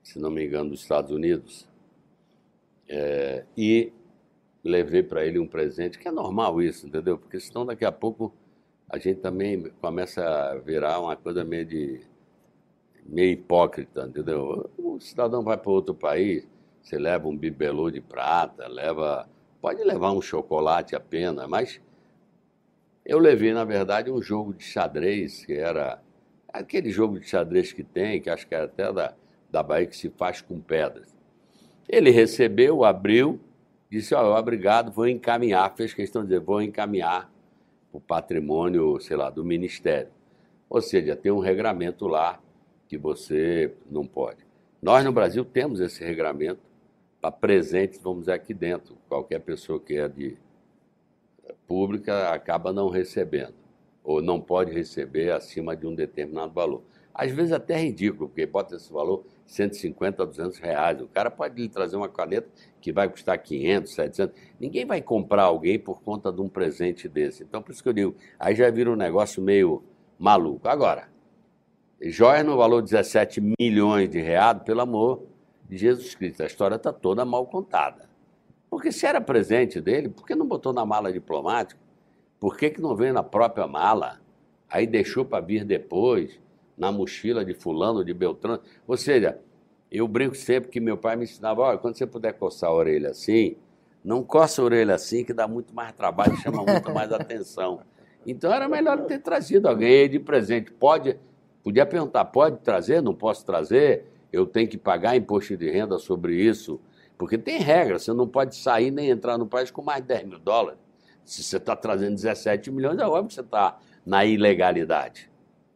[0.02, 1.68] se não me engano, dos Estados Unidos,
[2.88, 3.92] é, e
[4.64, 7.16] levei para ele um presente, que é normal isso, entendeu?
[7.16, 8.32] Porque senão daqui a pouco
[8.92, 12.00] a gente também começa a virar uma coisa meio de
[13.04, 14.70] meio hipócrita, entendeu?
[14.78, 16.46] O cidadão vai para outro país,
[16.80, 19.28] você leva um bibelô de prata, leva,
[19.60, 21.80] pode levar um chocolate apenas, mas
[23.04, 26.00] eu levei, na verdade, um jogo de xadrez, que era
[26.46, 29.14] aquele jogo de xadrez que tem, que acho que era até da
[29.52, 31.14] da Bahia que se faz com pedras.
[31.86, 33.38] Ele recebeu, abriu,
[33.90, 35.76] disse: oh, obrigado, vou encaminhar.
[35.76, 37.30] Fez questão de dizer: vou encaminhar
[37.92, 40.10] o patrimônio, sei lá, do Ministério.
[40.68, 42.40] Ou seja, tem um regramento lá
[42.88, 44.38] que você não pode.
[44.80, 46.60] Nós no Brasil temos esse regramento
[47.20, 48.96] para presentes, vamos dizer, aqui dentro.
[49.08, 50.36] Qualquer pessoa que é de
[51.66, 53.54] pública acaba não recebendo,
[54.02, 56.82] ou não pode receber acima de um determinado valor.
[57.14, 61.00] Às vezes até é ridículo, porque bota esse valor 150 a 200 reais.
[61.00, 62.48] O cara pode lhe trazer uma caneta
[62.80, 64.40] que vai custar 500, 700.
[64.58, 67.42] Ninguém vai comprar alguém por conta de um presente desse.
[67.42, 69.82] Então, por isso que eu digo, aí já vira um negócio meio
[70.18, 70.66] maluco.
[70.68, 71.08] Agora,
[72.00, 75.22] joias no valor de 17 milhões de reais, pelo amor
[75.68, 78.10] de Jesus Cristo, a história está toda mal contada.
[78.70, 81.78] Porque se era presente dele, por que não botou na mala diplomática?
[82.40, 84.20] Por que, que não veio na própria mala?
[84.68, 86.40] Aí deixou para vir depois
[86.82, 88.60] na mochila de fulano, de Beltrano.
[88.88, 89.38] Ou seja,
[89.88, 93.10] eu brinco sempre que meu pai me ensinava, olha, quando você puder coçar a orelha
[93.10, 93.54] assim,
[94.04, 97.82] não coça a orelha assim, que dá muito mais trabalho, chama muito mais atenção.
[98.26, 100.72] Então era melhor ter trazido alguém de presente.
[100.72, 101.16] Pode,
[101.62, 103.00] podia perguntar, pode trazer?
[103.00, 104.04] Não posso trazer?
[104.32, 106.80] Eu tenho que pagar imposto de renda sobre isso?
[107.16, 110.26] Porque tem regra, você não pode sair nem entrar no país com mais de 10
[110.26, 110.80] mil dólares.
[111.24, 115.30] Se você está trazendo 17 milhões, é óbvio que você está na ilegalidade.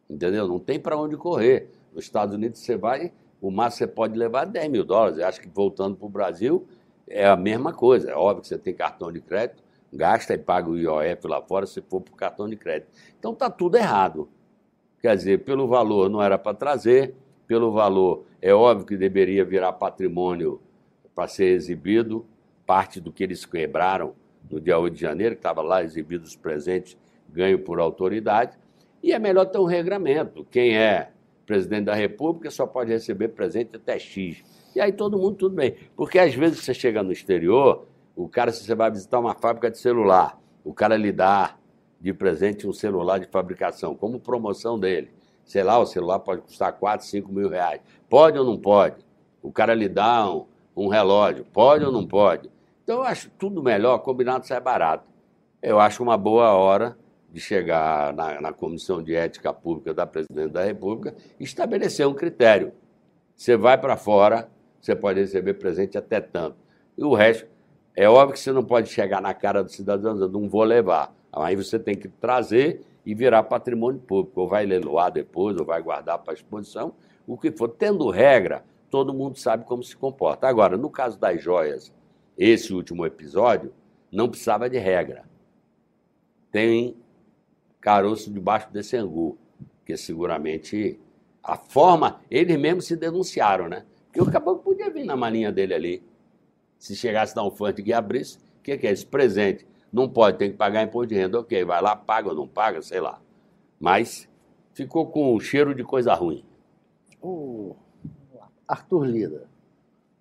[0.09, 0.47] Entendeu?
[0.47, 1.69] Não tem para onde correr.
[1.93, 5.17] Nos Estados Unidos você vai, o máximo você pode levar 10 mil dólares.
[5.17, 6.67] Eu acho que voltando para o Brasil
[7.07, 8.11] é a mesma coisa.
[8.11, 11.65] É óbvio que você tem cartão de crédito, gasta e paga o IOF lá fora
[11.65, 12.89] se for o cartão de crédito.
[13.17, 14.29] Então está tudo errado.
[15.01, 17.13] Quer dizer, pelo valor não era para trazer,
[17.45, 20.61] pelo valor é óbvio que deveria virar patrimônio
[21.15, 22.25] para ser exibido,
[22.65, 24.13] parte do que eles quebraram
[24.49, 26.97] no dia 8 de janeiro, que estava lá exibido os presentes
[27.29, 28.57] ganho por autoridade.
[29.01, 30.45] E é melhor ter um regramento.
[30.49, 31.11] Quem é
[31.45, 34.43] presidente da República só pode receber presente até X.
[34.75, 35.75] E aí todo mundo, tudo bem.
[35.95, 39.71] Porque às vezes você chega no exterior, o cara, se você vai visitar uma fábrica
[39.71, 41.55] de celular, o cara lhe dá
[41.99, 45.09] de presente um celular de fabricação, como promoção dele.
[45.45, 47.81] Sei lá, o celular pode custar 4, 5 mil reais.
[48.09, 48.97] Pode ou não pode?
[49.41, 50.45] O cara lhe dá um,
[50.75, 51.45] um relógio.
[51.45, 52.51] Pode ou não pode?
[52.83, 55.05] Então eu acho tudo melhor, combinado sai barato.
[55.61, 56.97] Eu acho uma boa hora
[57.37, 62.13] de chegar na, na Comissão de Ética Pública da Presidente da República e estabelecer um
[62.15, 62.73] critério.
[63.35, 64.49] Você vai para fora,
[64.81, 66.57] você pode receber presente até tanto.
[66.97, 67.47] E o resto,
[67.95, 71.13] é óbvio que você não pode chegar na cara do cidadão dizendo, não vou levar.
[71.31, 75.79] Aí você tem que trazer e virar patrimônio público, ou vai leiloar depois, ou vai
[75.79, 76.95] guardar para exposição,
[77.27, 77.69] o que for.
[77.69, 80.47] Tendo regra, todo mundo sabe como se comporta.
[80.47, 81.93] Agora, no caso das joias,
[82.35, 83.71] esse último episódio,
[84.11, 85.23] não precisava de regra.
[86.51, 86.95] Tem
[87.87, 89.37] caroço debaixo desse angu,
[89.85, 90.99] que seguramente
[91.41, 93.85] a forma, eles mesmos se denunciaram, né?
[94.07, 96.03] Porque o caboclo podia vir na malinha dele ali.
[96.77, 99.65] Se chegasse a dar um fante e abrisse, o que, que é esse presente?
[99.89, 101.39] Não pode, tem que pagar imposto de renda.
[101.39, 103.21] Ok, vai lá, paga ou não paga, sei lá.
[103.79, 104.27] Mas
[104.73, 106.43] ficou com o cheiro de coisa ruim.
[107.21, 107.73] O
[108.67, 109.45] Arthur Lira,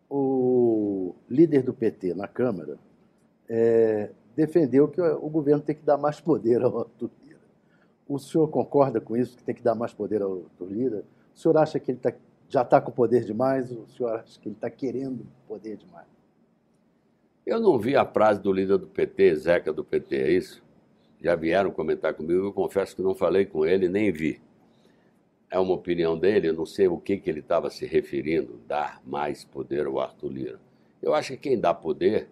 [0.09, 2.79] o líder do PT na Câmara,
[3.49, 7.11] é, defendeu que o governo tem que dar mais poder ao Arthur.
[8.09, 11.05] O senhor concorda com isso, que tem que dar mais poder ao Lira?
[11.35, 12.13] O senhor acha que ele tá,
[12.49, 13.71] já está com poder demais?
[13.73, 16.07] O senhor acha que ele está querendo poder demais?
[17.45, 20.65] Eu não vi a frase do líder do PT, Zeca do PT, é isso?
[21.23, 24.41] Já vieram comentar comigo, eu confesso que não falei com ele, nem vi.
[25.51, 29.01] É uma opinião dele, eu não sei o que, que ele estava se referindo, dar
[29.07, 30.61] mais poder ao Arthur Lira.
[31.01, 32.29] Eu acho que quem dá poder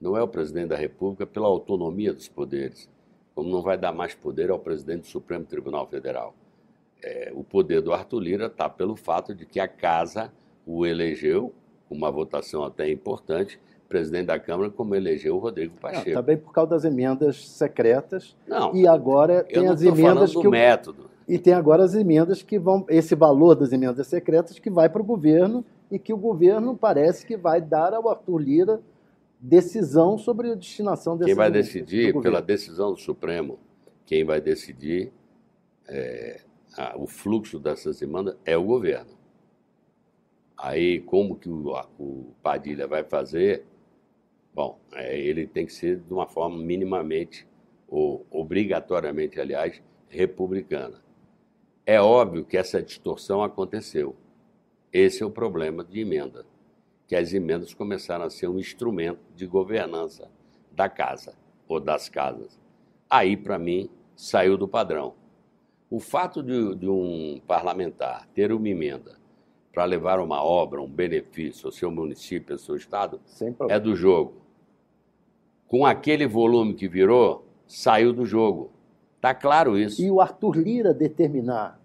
[0.00, 2.88] não é o presidente da República pela autonomia dos poderes,
[3.34, 6.34] como não vai dar mais poder ao presidente do Supremo Tribunal Federal.
[7.02, 10.32] É, o poder do Arthur Lira está pelo fato de que a casa
[10.66, 11.52] o elegeu,
[11.88, 16.08] com uma votação até importante, presidente da Câmara como elegeu o Rodrigo Pacheco.
[16.08, 18.36] Não, também por causa das emendas secretas.
[18.46, 18.74] Não.
[18.74, 20.46] E agora tem as emendas que.
[20.46, 20.50] O...
[20.50, 21.10] método.
[21.28, 22.84] E tem agora as emendas que vão.
[22.88, 27.26] Esse valor das emendas secretas que vai para o governo e que o governo parece
[27.26, 28.80] que vai dar ao Arthur Lira
[29.46, 33.58] decisão sobre a destinação dessas Quem vai decidir, pela decisão do Supremo,
[34.06, 35.12] quem vai decidir
[35.86, 36.40] é,
[36.76, 39.12] a, o fluxo dessas emendas é o governo.
[40.56, 43.64] Aí, como que o, o Padilha vai fazer,
[44.54, 47.46] Bom, é, ele tem que ser de uma forma minimamente,
[47.88, 51.02] ou obrigatoriamente, aliás, republicana.
[51.84, 54.14] É óbvio que essa distorção aconteceu.
[54.92, 56.46] Esse é o problema de emenda,
[57.14, 60.28] que as emendas começaram a ser um instrumento de governança
[60.72, 61.34] da casa
[61.68, 62.58] ou das casas.
[63.08, 65.14] Aí, para mim, saiu do padrão.
[65.88, 69.16] O fato de, de um parlamentar ter uma emenda
[69.72, 73.20] para levar uma obra, um benefício ao seu município, ao seu estado,
[73.68, 74.42] é do jogo
[75.68, 78.72] com aquele volume que virou, saiu do jogo.
[79.14, 80.02] Está claro isso.
[80.02, 81.80] E o Arthur Lira determinar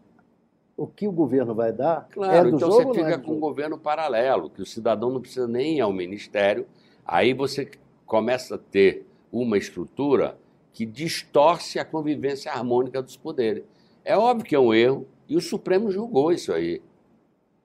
[0.79, 2.07] o que o governo vai dar?
[2.09, 5.19] Claro, é então jogo, você fica é com um governo paralelo, que o cidadão não
[5.19, 6.65] precisa nem ir ao ministério.
[7.05, 7.69] Aí você
[8.05, 10.37] começa a ter uma estrutura
[10.71, 13.63] que distorce a convivência harmônica dos poderes.
[14.05, 16.81] É óbvio que é um erro, e o Supremo julgou isso aí,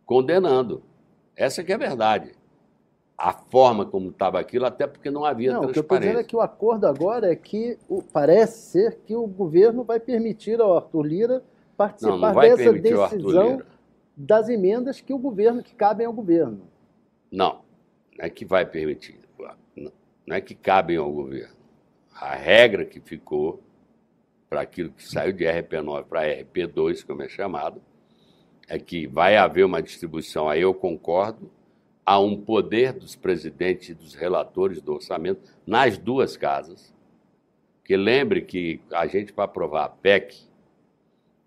[0.05, 0.83] condenando.
[1.37, 2.33] Essa que é a verdade
[3.17, 5.71] a forma como estava aquilo, até porque não havia não, transparência.
[5.71, 8.99] O que eu estou dizendo é que o acordo agora é que o, parece ser
[9.07, 11.43] que o governo vai permitir ao Arthur Lira
[11.77, 13.63] participar não, não dessa decisão
[14.17, 16.63] das emendas que o governo, que cabem ao governo.
[17.31, 17.63] Não,
[18.17, 19.19] não é que vai permitir.
[20.27, 21.55] Não é que cabem ao governo.
[22.15, 23.61] A regra que ficou
[24.49, 27.83] para aquilo que saiu de RP9 para RP2, como é chamado,
[28.69, 31.51] é que vai haver uma distribuição, aí eu concordo,
[32.07, 36.95] há um poder dos presidentes e dos relatores do orçamento nas duas casas.
[37.85, 40.49] Que lembre que a gente, para aprovar a PEC,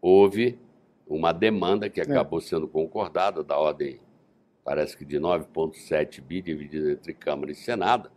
[0.07, 0.57] houve
[1.05, 2.03] uma demanda que é.
[2.03, 3.99] acabou sendo concordada, da ordem,
[4.63, 8.09] parece que de 9,7 bi, dividida entre Câmara e Senado,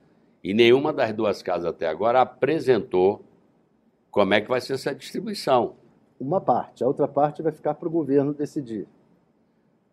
[0.43, 3.25] e nenhuma das duas casas até agora apresentou
[4.11, 5.75] como é que vai ser essa distribuição.
[6.19, 8.87] Uma parte, a outra parte vai ficar para o governo decidir.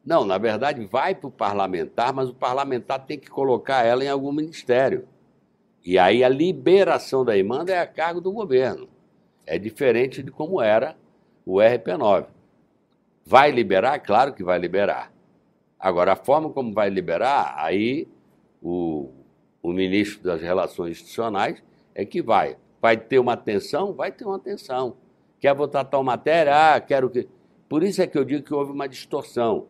[0.05, 4.07] Não, na verdade, vai para o parlamentar, mas o parlamentar tem que colocar ela em
[4.07, 5.07] algum ministério.
[5.83, 8.87] E aí a liberação da emenda é a cargo do governo.
[9.45, 10.95] É diferente de como era
[11.47, 12.25] o RP9.
[13.25, 13.99] Vai liberar?
[13.99, 15.13] Claro que vai liberar.
[15.79, 18.07] Agora, a forma como vai liberar, aí
[18.61, 19.09] o,
[19.61, 21.63] o ministro das Relações Institucionais
[21.95, 22.57] é que vai.
[22.81, 23.93] Vai ter uma atenção?
[23.93, 24.97] Vai ter uma atenção.
[25.39, 26.75] Quer votar tal matéria?
[26.75, 27.27] Ah, quero que.
[27.69, 29.67] Por isso é que eu digo que houve uma distorção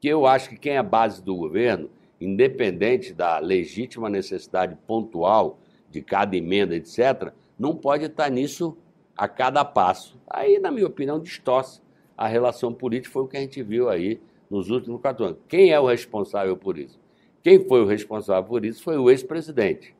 [0.00, 1.90] que eu acho que quem é base do governo,
[2.20, 5.58] independente da legítima necessidade pontual
[5.90, 8.76] de cada emenda, etc., não pode estar nisso
[9.18, 10.16] a cada passo.
[10.28, 11.82] Aí, na minha opinião, distorce
[12.16, 15.38] a relação política, foi o que a gente viu aí nos últimos quatro anos.
[15.48, 16.98] Quem é o responsável por isso?
[17.42, 19.94] Quem foi o responsável por isso foi o ex-presidente,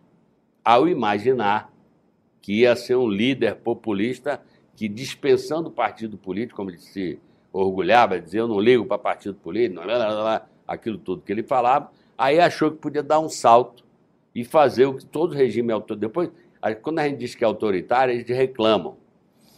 [0.65, 1.73] ao imaginar
[2.41, 4.41] que ia ser um líder populista
[4.77, 7.19] que dispensando o partido político, como ele se
[7.53, 11.43] orgulhava, dizia eu não ligo para partido político, lá, lá, lá, aquilo tudo que ele
[11.43, 13.85] falava, aí achou que podia dar um salto
[14.35, 16.01] e fazer o que todo regime autoritário.
[16.01, 16.31] Depois,
[16.83, 18.97] quando a gente diz que é autoritário, eles reclamam.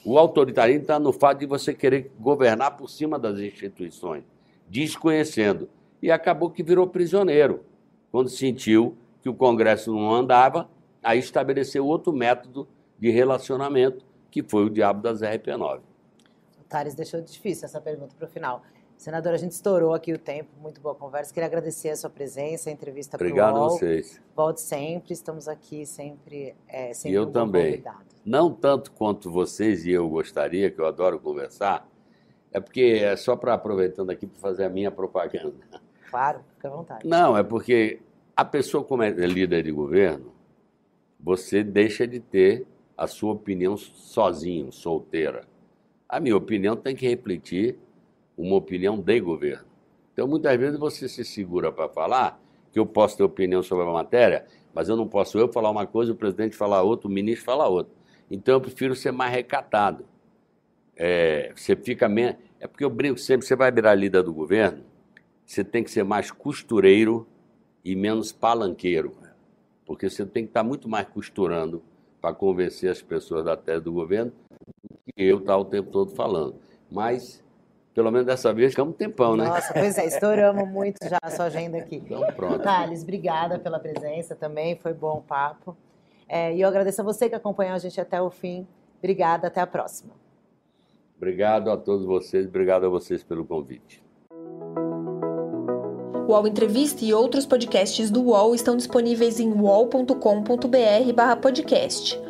[0.04, 4.24] O autoritarismo está no fato de você querer governar por cima das instituições,
[4.68, 5.68] desconhecendo.
[6.02, 7.64] E acabou que virou prisioneiro,
[8.10, 10.68] quando sentiu que o Congresso não andava,
[11.02, 12.66] aí estabeleceu outro método
[12.98, 15.80] de relacionamento, que foi o diabo das RP9.
[16.58, 18.62] O deixou difícil essa pergunta para o final.
[19.00, 21.32] Senador, a gente estourou aqui o tempo, muito boa conversa.
[21.32, 24.20] Queria agradecer a sua presença, a entrevista para o Obrigado a vocês.
[24.36, 27.70] Volte sempre, estamos aqui sempre, é, sempre e eu um também.
[27.70, 28.04] Convidado.
[28.26, 31.88] Não tanto quanto vocês e eu gostaria, que eu adoro conversar,
[32.52, 35.56] é porque é só para aproveitando aqui para fazer a minha propaganda.
[36.10, 37.08] Claro, fica à vontade.
[37.08, 38.02] Não, é porque
[38.36, 40.30] a pessoa como é líder de governo,
[41.18, 42.66] você deixa de ter
[42.98, 45.48] a sua opinião sozinho, solteira.
[46.06, 47.78] A minha opinião tem que refletir
[48.40, 49.66] uma opinião de governo.
[50.12, 52.40] Então, muitas vezes você se segura para falar
[52.72, 55.86] que eu posso ter opinião sobre a matéria, mas eu não posso eu falar uma
[55.86, 57.92] coisa, o presidente falar outra, o ministro falar outra.
[58.30, 60.04] Então, eu prefiro ser mais recatado.
[60.96, 62.36] É, você fica menos.
[62.58, 64.84] É porque eu brinco sempre: você vai virar líder do governo,
[65.44, 67.26] você tem que ser mais costureiro
[67.84, 69.16] e menos palanqueiro.
[69.84, 71.82] Porque você tem que estar muito mais costurando
[72.20, 74.32] para convencer as pessoas da tese do governo
[74.88, 76.54] do que eu estar o tempo todo falando.
[76.90, 77.42] Mas
[77.94, 79.46] pelo menos dessa vez ficamos um tempão, né?
[79.46, 81.96] Nossa, pois é, estouramos muito já a sua agenda aqui.
[81.96, 82.58] Então, pronto.
[82.60, 85.74] Thales, obrigada pela presença também, foi bom o papo.
[86.28, 88.64] É, e eu agradeço a você que acompanhou a gente até o fim.
[88.98, 90.12] Obrigada, até a próxima.
[91.16, 94.02] Obrigado a todos vocês, obrigado a vocês pelo convite.
[96.26, 102.29] O UOL Entrevista e outros podcasts do UOL estão disponíveis em uol.com.br/podcast.